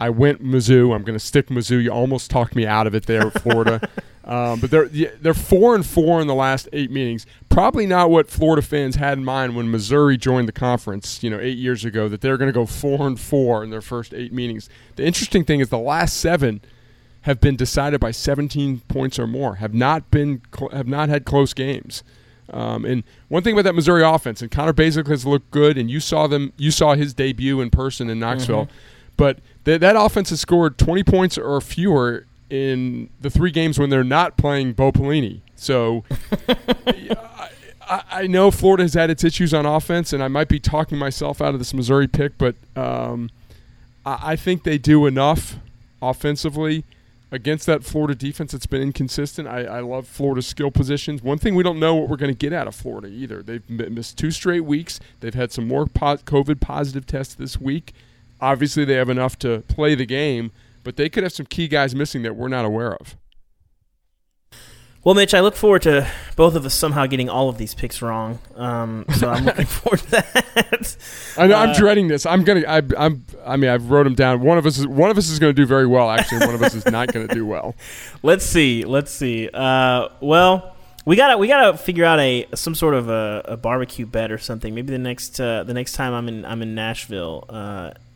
I 0.00 0.08
went 0.10 0.40
Mizzou. 0.40 0.94
I'm 0.94 1.02
going 1.02 1.18
to 1.18 1.24
stick 1.24 1.48
Mizzou. 1.48 1.82
You 1.82 1.90
almost 1.90 2.30
talked 2.30 2.54
me 2.54 2.64
out 2.64 2.86
of 2.86 2.94
it 2.94 3.06
there, 3.06 3.28
Florida. 3.32 3.80
um, 4.28 4.60
but 4.60 4.70
they're 4.70 4.88
they're 4.88 5.32
four 5.32 5.74
and 5.74 5.84
four 5.84 6.20
in 6.20 6.26
the 6.26 6.34
last 6.34 6.68
eight 6.74 6.90
meetings. 6.90 7.24
Probably 7.48 7.86
not 7.86 8.10
what 8.10 8.28
Florida 8.28 8.60
fans 8.60 8.96
had 8.96 9.16
in 9.16 9.24
mind 9.24 9.56
when 9.56 9.70
Missouri 9.70 10.18
joined 10.18 10.46
the 10.46 10.52
conference. 10.52 11.22
You 11.22 11.30
know, 11.30 11.40
eight 11.40 11.56
years 11.56 11.84
ago 11.84 12.08
that 12.10 12.20
they're 12.20 12.36
going 12.36 12.48
to 12.48 12.52
go 12.52 12.66
four 12.66 13.06
and 13.06 13.18
four 13.18 13.64
in 13.64 13.70
their 13.70 13.80
first 13.80 14.12
eight 14.12 14.32
meetings. 14.32 14.68
The 14.96 15.06
interesting 15.06 15.44
thing 15.44 15.60
is 15.60 15.70
the 15.70 15.78
last 15.78 16.18
seven 16.18 16.60
have 17.22 17.40
been 17.40 17.56
decided 17.56 18.00
by 18.00 18.10
17 18.10 18.80
points 18.88 19.18
or 19.18 19.26
more. 19.26 19.56
Have 19.56 19.74
not 19.74 20.10
been 20.10 20.42
cl- 20.54 20.70
have 20.70 20.86
not 20.86 21.08
had 21.08 21.24
close 21.24 21.54
games. 21.54 22.04
Um, 22.50 22.84
and 22.84 23.04
one 23.28 23.42
thing 23.42 23.54
about 23.54 23.64
that 23.64 23.74
Missouri 23.74 24.02
offense, 24.02 24.42
and 24.42 24.50
Connor 24.50 24.72
Basic 24.74 25.06
has 25.08 25.24
looked 25.26 25.50
good, 25.50 25.76
and 25.76 25.90
you 25.90 26.00
saw 26.00 26.26
them, 26.26 26.52
you 26.56 26.70
saw 26.70 26.94
his 26.94 27.12
debut 27.12 27.60
in 27.60 27.68
person 27.70 28.08
in 28.08 28.18
Knoxville, 28.18 28.68
but 29.18 29.40
th- 29.64 29.80
that 29.80 29.96
offense 29.96 30.30
has 30.30 30.40
scored 30.40 30.78
20 30.78 31.02
points 31.02 31.36
or 31.36 31.60
fewer 31.60 32.26
in 32.50 33.10
the 33.20 33.30
three 33.30 33.50
games 33.50 33.78
when 33.78 33.90
they're 33.90 34.04
not 34.04 34.36
playing 34.36 34.72
Bo 34.72 34.92
Pelini. 34.92 35.40
So 35.56 36.04
I, 37.88 38.02
I 38.10 38.26
know 38.26 38.50
Florida 38.50 38.84
has 38.84 38.94
had 38.94 39.10
its 39.10 39.24
issues 39.24 39.52
on 39.54 39.66
offense, 39.66 40.12
and 40.12 40.22
I 40.22 40.28
might 40.28 40.48
be 40.48 40.60
talking 40.60 40.98
myself 40.98 41.40
out 41.40 41.54
of 41.54 41.60
this 41.60 41.74
Missouri 41.74 42.06
pick, 42.08 42.38
but 42.38 42.54
um, 42.76 43.30
I, 44.04 44.18
I 44.22 44.36
think 44.36 44.64
they 44.64 44.78
do 44.78 45.06
enough 45.06 45.56
offensively 46.00 46.84
against 47.30 47.66
that 47.66 47.84
Florida 47.84 48.14
defense 48.14 48.52
that's 48.52 48.66
been 48.66 48.80
inconsistent. 48.80 49.46
I, 49.48 49.64
I 49.64 49.80
love 49.80 50.06
Florida's 50.06 50.46
skill 50.46 50.70
positions. 50.70 51.22
One 51.22 51.38
thing 51.38 51.54
we 51.54 51.62
don't 51.62 51.78
know 51.78 51.94
what 51.94 52.08
we're 52.08 52.16
going 52.16 52.32
to 52.32 52.38
get 52.38 52.52
out 52.52 52.66
of 52.66 52.74
Florida 52.74 53.08
either. 53.08 53.42
They've 53.42 53.68
missed 53.68 54.16
two 54.16 54.30
straight 54.30 54.64
weeks. 54.64 54.98
They've 55.20 55.34
had 55.34 55.52
some 55.52 55.68
more 55.68 55.86
po- 55.86 56.16
COVID 56.16 56.60
positive 56.60 57.06
tests 57.06 57.34
this 57.34 57.60
week. 57.60 57.92
Obviously, 58.40 58.84
they 58.84 58.94
have 58.94 59.10
enough 59.10 59.38
to 59.40 59.60
play 59.68 59.94
the 59.94 60.06
game, 60.06 60.52
but 60.88 60.96
they 60.96 61.10
could 61.10 61.22
have 61.22 61.34
some 61.34 61.44
key 61.44 61.68
guys 61.68 61.94
missing 61.94 62.22
that 62.22 62.34
we're 62.34 62.48
not 62.48 62.64
aware 62.64 62.94
of. 62.94 63.14
Well, 65.04 65.14
Mitch, 65.14 65.34
I 65.34 65.40
look 65.40 65.54
forward 65.54 65.82
to 65.82 66.10
both 66.34 66.54
of 66.54 66.64
us 66.64 66.72
somehow 66.72 67.04
getting 67.04 67.28
all 67.28 67.50
of 67.50 67.58
these 67.58 67.74
picks 67.74 68.00
wrong. 68.00 68.38
Um, 68.56 69.04
so 69.14 69.28
I'm 69.28 69.44
looking 69.44 69.66
forward 69.78 69.98
to 70.00 70.10
that. 70.12 70.96
I 71.36 71.46
know, 71.46 71.56
I'm 71.56 71.70
Uh, 71.70 71.74
dreading 71.78 72.08
this. 72.08 72.24
I'm 72.24 72.42
gonna. 72.42 72.62
I, 72.66 72.80
I'm. 72.96 73.22
I 73.44 73.56
mean, 73.58 73.68
I've 73.68 73.90
wrote 73.90 74.04
them 74.04 74.14
down. 74.14 74.40
One 74.40 74.56
of 74.56 74.64
us 74.64 74.78
is. 74.78 74.86
One 74.86 75.10
of 75.10 75.18
us 75.18 75.28
is 75.28 75.38
going 75.38 75.50
to 75.50 75.54
do 75.62 75.66
very 75.66 75.86
well. 75.86 76.10
Actually, 76.10 76.46
one 76.46 76.54
of 76.54 76.62
us 76.62 76.74
is 76.74 76.86
not 76.86 77.12
going 77.12 77.28
to 77.28 77.34
do 77.34 77.44
well. 77.44 77.74
Let's 78.22 78.46
see. 78.46 78.86
Let's 78.86 79.10
see. 79.12 79.50
Uh, 79.52 80.08
well, 80.22 80.74
we 81.04 81.16
gotta 81.16 81.36
we 81.36 81.48
gotta 81.48 81.76
figure 81.76 82.06
out 82.06 82.18
a 82.18 82.46
some 82.54 82.74
sort 82.74 82.94
of 82.94 83.10
a, 83.10 83.42
a 83.44 83.56
barbecue 83.58 84.06
bet 84.06 84.32
or 84.32 84.38
something. 84.38 84.74
Maybe 84.74 84.90
the 84.90 84.96
next 84.98 85.38
uh, 85.38 85.64
the 85.64 85.74
next 85.74 85.92
time 85.92 86.14
I'm 86.14 86.28
in 86.28 86.46
I'm 86.46 86.62
in 86.62 86.74
Nashville. 86.74 87.44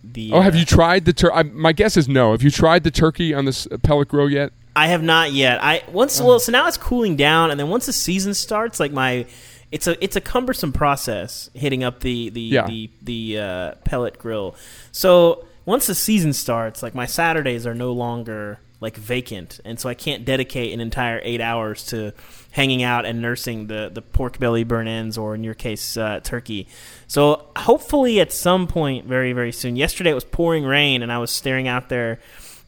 The 0.05 0.33
Oh, 0.33 0.41
have 0.41 0.55
uh, 0.55 0.59
you 0.59 0.65
tried 0.65 1.05
the 1.05 1.13
tur? 1.13 1.31
My 1.45 1.73
guess 1.73 1.97
is 1.97 2.09
no. 2.09 2.33
Have 2.33 2.43
you 2.43 2.51
tried 2.51 2.85
the 2.85 2.91
turkey 2.91 3.33
on 3.35 3.45
this 3.45 3.67
pellet 3.83 4.09
grill 4.09 4.29
yet? 4.31 4.53
I 4.75 4.87
have 4.89 5.03
not 5.03 5.33
yet. 5.33 5.63
I 5.63 5.83
once 5.91 6.21
well, 6.21 6.41
so 6.41 6.51
now 6.51 6.67
it's 6.67 6.77
cooling 6.79 7.15
down, 7.17 7.51
and 7.51 7.61
then 7.61 7.69
once 7.69 7.87
the 7.87 7.93
season 7.93 8.35
starts, 8.35 8.81
like 8.81 8.91
my, 8.91 9.27
it's 9.71 9.87
a 9.87 10.03
it's 10.03 10.17
a 10.17 10.21
cumbersome 10.21 10.73
process 10.73 11.51
hitting 11.55 11.85
up 11.85 12.01
the 12.01 12.31
the 12.31 12.41
Yeah. 12.41 12.67
the 12.67 12.91
the 13.03 13.39
uh, 13.39 13.73
pellet 13.85 14.19
grill. 14.19 14.57
So 14.91 15.45
once 15.67 15.87
the 15.87 15.95
season 15.95 16.33
starts, 16.33 16.83
like 16.83 16.95
my 16.95 17.07
Saturdays 17.07 17.67
are 17.67 17.75
no 17.75 17.93
longer 17.93 18.59
like 18.83 18.97
vacant, 18.97 19.61
and 19.65 19.81
so 19.81 19.89
I 19.89 19.95
can't 19.95 20.25
dedicate 20.27 20.75
an 20.75 20.81
entire 20.81 21.21
eight 21.23 21.41
hours 21.41 21.87
to 21.87 22.13
hanging 22.51 22.83
out 22.83 23.07
and 23.07 23.23
nursing 23.23 23.69
the 23.69 23.91
the 23.95 24.03
pork 24.03 24.39
belly 24.39 24.65
burn 24.65 24.87
ends, 24.89 25.17
or 25.17 25.35
in 25.35 25.43
your 25.45 25.55
case, 25.55 25.97
uh, 25.97 26.21
turkey. 26.23 26.69
So 27.07 27.47
hopefully 27.57 28.21
at 28.21 28.33
some 28.33 28.67
point, 28.67 29.07
very 29.07 29.33
very 29.33 29.53
soon. 29.53 29.77
Yesterday 29.77 30.11
it 30.11 30.15
was 30.15 30.25
pouring 30.25 30.65
rain, 30.65 31.03
and 31.03 31.11
I 31.11 31.19
was 31.19 31.31
staring 31.31 31.69
out 31.69 31.89
there. 31.89 32.19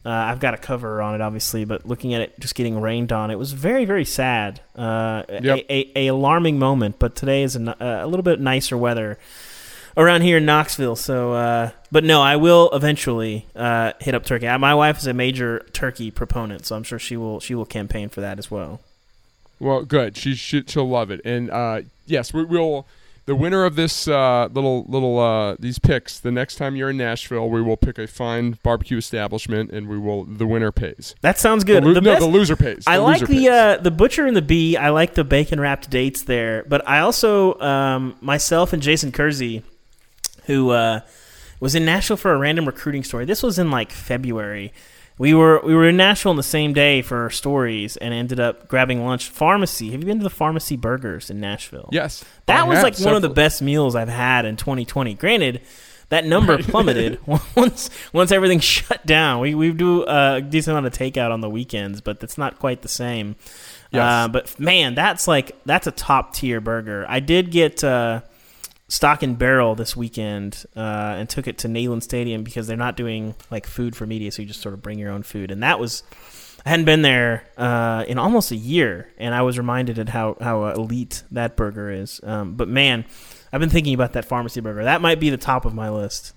Uh, 0.05 0.09
I've 0.11 0.39
got 0.39 0.53
a 0.53 0.57
cover 0.57 1.01
on 1.01 1.15
it, 1.15 1.21
obviously, 1.21 1.65
but 1.65 1.87
looking 1.87 2.13
at 2.13 2.21
it 2.21 2.39
just 2.39 2.53
getting 2.53 2.79
rained 2.79 3.11
on, 3.11 3.31
it 3.31 3.39
was 3.39 3.53
very, 3.53 3.85
very 3.85 4.05
sad. 4.05 4.61
Uh, 4.75 5.23
Yep. 5.27 5.65
a, 5.67 5.73
a, 5.73 5.91
a 5.95 6.07
alarming 6.09 6.59
moment. 6.59 6.99
But 6.99 7.15
today 7.15 7.41
is 7.41 7.55
a, 7.55 7.75
a 7.79 8.05
little 8.05 8.21
bit 8.21 8.39
nicer 8.39 8.77
weather 8.77 9.17
around 9.97 10.21
here 10.21 10.37
in 10.37 10.45
Knoxville. 10.45 10.95
So, 10.95 11.33
uh, 11.33 11.71
but 11.91 12.03
no, 12.03 12.21
I 12.21 12.35
will 12.35 12.69
eventually 12.73 13.45
uh, 13.55 13.93
hit 13.99 14.15
up 14.15 14.25
turkey. 14.25 14.47
My 14.57 14.75
wife 14.75 14.97
is 14.99 15.07
a 15.07 15.13
major 15.13 15.65
turkey 15.73 16.11
proponent, 16.11 16.65
so 16.65 16.75
I'm 16.75 16.83
sure 16.83 16.99
she 16.99 17.17
will 17.17 17.39
she 17.39 17.55
will 17.55 17.65
campaign 17.65 18.09
for 18.09 18.21
that 18.21 18.39
as 18.39 18.49
well. 18.51 18.81
Well, 19.59 19.83
good. 19.85 20.17
She, 20.17 20.35
she 20.35 20.63
she'll 20.67 20.87
love 20.89 21.11
it. 21.11 21.21
And 21.23 21.49
uh, 21.49 21.81
yes, 22.05 22.33
we 22.33 22.43
will. 22.43 22.85
The 23.27 23.35
winner 23.35 23.65
of 23.65 23.75
this 23.75 24.07
uh, 24.07 24.49
little 24.53 24.83
little 24.87 25.17
uh, 25.17 25.55
these 25.57 25.79
picks. 25.79 26.19
The 26.19 26.29
next 26.31 26.57
time 26.57 26.75
you're 26.75 26.91
in 26.91 26.97
Nashville, 26.97 27.49
we 27.49 27.59
will 27.59 27.75
pick 27.77 27.97
a 27.97 28.05
fine 28.05 28.59
barbecue 28.61 28.97
establishment, 28.97 29.71
and 29.71 29.87
we 29.87 29.97
will. 29.97 30.25
The 30.25 30.45
winner 30.45 30.71
pays. 30.71 31.15
That 31.21 31.39
sounds 31.39 31.63
The, 31.65 31.71
good. 31.73 31.83
lo- 31.85 31.93
The 31.95 32.01
no, 32.01 32.11
best- 32.11 32.21
the 32.21 32.27
loser 32.27 32.55
pays. 32.55 32.83
I 32.85 32.97
The 32.97 33.01
like 33.03 33.25
the 33.25 33.49
uh, 33.49 33.77
the 33.77 33.89
butcher 33.89 34.27
and 34.27 34.37
the 34.37 34.43
bee. 34.43 34.77
I 34.77 34.89
like 34.89 35.15
the 35.15 35.23
bacon 35.23 35.59
wrapped 35.59 35.89
dates 35.89 36.21
there, 36.21 36.65
but 36.67 36.87
I 36.87 36.99
also 36.99 37.59
um, 37.61 38.15
myself 38.21 38.73
and 38.73 38.83
Jason 38.83 39.11
Kersey, 39.11 39.63
who 40.47 40.71
uh, 40.71 41.01
was 41.59 41.75
in 41.75 41.85
Nashville 41.85 42.17
for 42.17 42.33
a 42.33 42.37
random 42.37 42.65
recruiting 42.65 43.03
story. 43.03 43.25
This 43.25 43.43
was 43.43 43.59
in 43.59 43.71
like 43.71 43.91
February. 43.91 44.73
We 45.17 45.33
were 45.33 45.61
we 45.63 45.73
were 45.73 45.87
in 45.87 45.95
Nashville 45.95 46.31
on 46.31 46.35
the 46.35 46.43
same 46.43 46.73
day 46.73 47.01
for 47.01 47.29
stories 47.29 47.95
and 47.97 48.13
ended 48.13 48.39
up 48.39 48.67
grabbing 48.67 49.05
lunch. 49.05 49.29
Pharmacy. 49.29 49.91
Have 49.91 50.01
you 50.01 50.05
been 50.05 50.17
to 50.19 50.23
the 50.23 50.29
Pharmacy 50.29 50.75
Burgers 50.75 51.29
in 51.29 51.39
Nashville? 51.39 51.89
yes. 51.91 52.23
That 52.47 52.59
I 52.59 52.63
was 52.63 52.83
like 52.83 52.97
one 52.99 53.15
of 53.15 53.21
the 53.21 53.29
best 53.29 53.61
meals 53.61 53.95
I've 53.95 54.09
had 54.09 54.45
in 54.45 54.57
2020. 54.57 55.13
Granted, 55.13 55.61
that 56.09 56.25
number 56.25 56.57
plummeted 56.63 57.19
once 57.55 57.89
once 58.11 58.31
everything 58.33 58.59
shut 58.61 59.05
down. 59.05 59.39
We 59.39 59.55
we 59.55 59.71
do 59.71 60.03
uh, 60.03 60.35
a 60.37 60.41
decent 60.41 60.77
amount 60.77 60.87
of 60.87 60.93
takeout 60.93 61.31
on 61.31 61.39
the 61.39 61.49
weekends, 61.49 62.01
but 62.01 62.19
that's 62.19 62.37
not 62.37 62.59
quite 62.59 62.81
the 62.81 62.89
same. 62.89 63.37
Yes. 63.91 64.01
Uh, 64.01 64.27
but 64.27 64.59
man, 64.59 64.95
that's 64.95 65.27
like 65.29 65.55
that's 65.65 65.87
a 65.87 65.91
top 65.91 66.33
tier 66.33 66.59
burger. 66.59 67.05
I 67.07 67.21
did 67.21 67.51
get 67.51 67.85
uh, 67.85 68.21
stock 68.87 69.23
and 69.23 69.37
barrel 69.37 69.75
this 69.75 69.95
weekend 69.95 70.65
uh, 70.75 71.15
and 71.17 71.27
took 71.29 71.47
it 71.47 71.57
to 71.59 71.67
Neyland 71.67 72.03
Stadium 72.03 72.43
because 72.43 72.67
they're 72.67 72.77
not 72.77 72.95
doing 72.95 73.35
like 73.49 73.65
food 73.65 73.95
for 73.95 74.05
media, 74.05 74.31
so 74.31 74.41
you 74.41 74.47
just 74.47 74.61
sort 74.61 74.73
of 74.73 74.81
bring 74.81 74.99
your 74.99 75.11
own 75.11 75.23
food, 75.23 75.51
and 75.51 75.63
that 75.63 75.79
was. 75.79 76.03
I 76.67 76.69
hadn't 76.69 76.85
been 76.85 77.03
there 77.03 77.43
uh, 77.59 78.05
in 78.07 78.17
almost 78.17 78.49
a 78.49 78.55
year, 78.55 79.11
and 79.19 79.35
I 79.35 79.43
was 79.43 79.59
reminded 79.59 79.99
at 79.99 80.09
how 80.09 80.35
how 80.41 80.65
elite 80.69 81.21
that 81.29 81.55
burger 81.55 81.91
is. 81.91 82.19
Um, 82.23 82.55
but 82.55 82.67
man, 82.67 83.05
I've 83.53 83.59
been 83.59 83.69
thinking 83.69 83.93
about 83.93 84.13
that 84.13 84.25
pharmacy 84.25 84.61
burger. 84.61 84.83
That 84.83 84.99
might 84.99 85.19
be 85.19 85.29
the 85.29 85.37
top 85.37 85.65
of 85.65 85.75
my 85.75 85.89
list. 85.91 86.33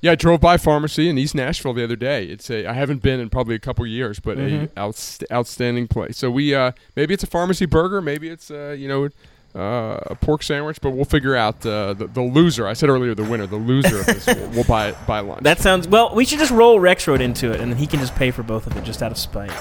Yeah, 0.00 0.12
I 0.12 0.14
drove 0.14 0.40
by 0.40 0.56
pharmacy 0.56 1.10
in 1.10 1.18
East 1.18 1.34
Nashville 1.34 1.74
the 1.74 1.84
other 1.84 1.96
day. 1.96 2.24
It's 2.24 2.48
a 2.50 2.66
I 2.66 2.72
haven't 2.72 3.02
been 3.02 3.20
in 3.20 3.28
probably 3.28 3.54
a 3.54 3.58
couple 3.58 3.86
years, 3.86 4.20
but 4.20 4.38
Mm-hmm. 4.38 4.64
a 4.78 4.80
outst- 4.80 5.24
outstanding 5.30 5.86
place. 5.86 6.16
So 6.16 6.30
we 6.30 6.54
uh, 6.54 6.72
maybe 6.96 7.12
it's 7.12 7.24
a 7.24 7.26
pharmacy 7.26 7.66
burger, 7.66 8.00
maybe 8.00 8.30
it's 8.30 8.50
uh, 8.50 8.74
you 8.78 8.88
know 8.88 9.10
uh, 9.56 9.98
a 10.06 10.14
pork 10.14 10.42
sandwich, 10.42 10.80
but 10.80 10.90
we'll 10.90 11.04
figure 11.06 11.34
out 11.34 11.64
uh, 11.64 11.94
the 11.94 12.06
the 12.06 12.22
loser. 12.22 12.66
I 12.66 12.74
said 12.74 12.88
earlier 12.90 13.14
the 13.14 13.24
winner, 13.24 13.46
the 13.46 13.56
loser 13.56 14.00
of 14.00 14.06
this. 14.06 14.26
we'll, 14.36 14.48
we'll 14.50 14.64
buy 14.64 14.92
buy 15.06 15.20
lunch. 15.20 15.42
That 15.42 15.58
sounds 15.60 15.88
well. 15.88 16.14
We 16.14 16.24
should 16.24 16.38
just 16.38 16.52
roll 16.52 16.78
Rexrode 16.78 17.20
into 17.20 17.52
it, 17.52 17.60
and 17.60 17.70
then 17.72 17.78
he 17.78 17.86
can 17.86 18.00
just 18.00 18.14
pay 18.14 18.30
for 18.30 18.42
both 18.42 18.66
of 18.66 18.76
it 18.76 18.84
just 18.84 19.02
out 19.02 19.10
of 19.12 19.18
spite. 19.18 19.52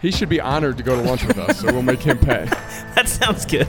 he 0.00 0.10
should 0.10 0.28
be 0.28 0.40
honored 0.40 0.76
to 0.78 0.82
go 0.82 0.96
to 1.00 1.02
lunch 1.08 1.24
with 1.24 1.38
us, 1.38 1.60
so 1.60 1.66
we'll 1.72 1.82
make 1.82 2.00
him 2.00 2.18
pay. 2.18 2.48
That 2.96 3.10
sounds 3.10 3.44
good. 3.44 3.68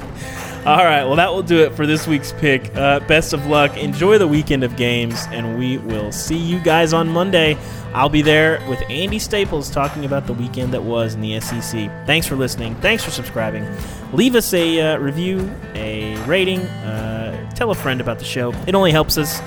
All 0.68 0.84
right, 0.84 1.06
well, 1.06 1.16
that 1.16 1.32
will 1.32 1.44
do 1.44 1.60
it 1.60 1.76
for 1.76 1.88
this 1.88 2.08
week's 2.08 2.34
pick. 2.34 2.76
Uh, 2.76 3.00
best 3.00 3.32
of 3.32 3.46
luck. 3.46 3.78
Enjoy 3.78 4.18
the 4.18 4.28
weekend 4.28 4.66
of 4.66 4.76
games, 4.76 5.26
and 5.30 5.58
we 5.58 5.78
will 5.78 6.12
see 6.12 6.36
you 6.38 6.60
guys 6.60 6.92
on 6.92 7.08
Monday. 7.08 7.58
I'll 7.94 8.10
be 8.10 8.22
there 8.22 8.62
with 8.68 8.84
Andy 8.90 9.18
Staples 9.18 9.70
talking 9.70 10.04
about 10.04 10.28
the 10.28 10.34
weekend 10.34 10.74
that 10.74 10.84
was 10.84 11.16
in 11.16 11.22
the 11.22 11.40
SEC. 11.40 11.90
Thanks 12.06 12.28
for 12.28 12.36
listening. 12.36 12.76
Thanks 12.82 13.02
for 13.02 13.12
subscribing. 13.12 13.66
Leave 14.12 14.36
us 14.36 14.54
a 14.54 14.82
uh, 14.82 14.98
review, 14.98 15.50
a 15.74 16.18
rating, 16.26 16.60
uh, 16.60 17.50
tell 17.52 17.72
a 17.72 17.76
friend 17.76 18.02
about 18.02 18.20
the 18.20 18.26
show. 18.26 18.52
It 18.68 18.76
only 18.76 18.92
helps 18.92 19.18
us 19.18 19.40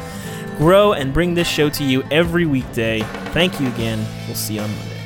grow 0.56 0.94
and 0.94 1.12
bring 1.12 1.34
this 1.34 1.46
show 1.46 1.68
to 1.68 1.84
you 1.84 2.02
every 2.10 2.46
weekday. 2.46 3.02
Thank 3.34 3.60
you 3.60 3.68
again. 3.68 3.98
We'll 4.26 4.36
see 4.36 4.54
you 4.54 4.62
on 4.62 4.70
Monday. 4.74 4.99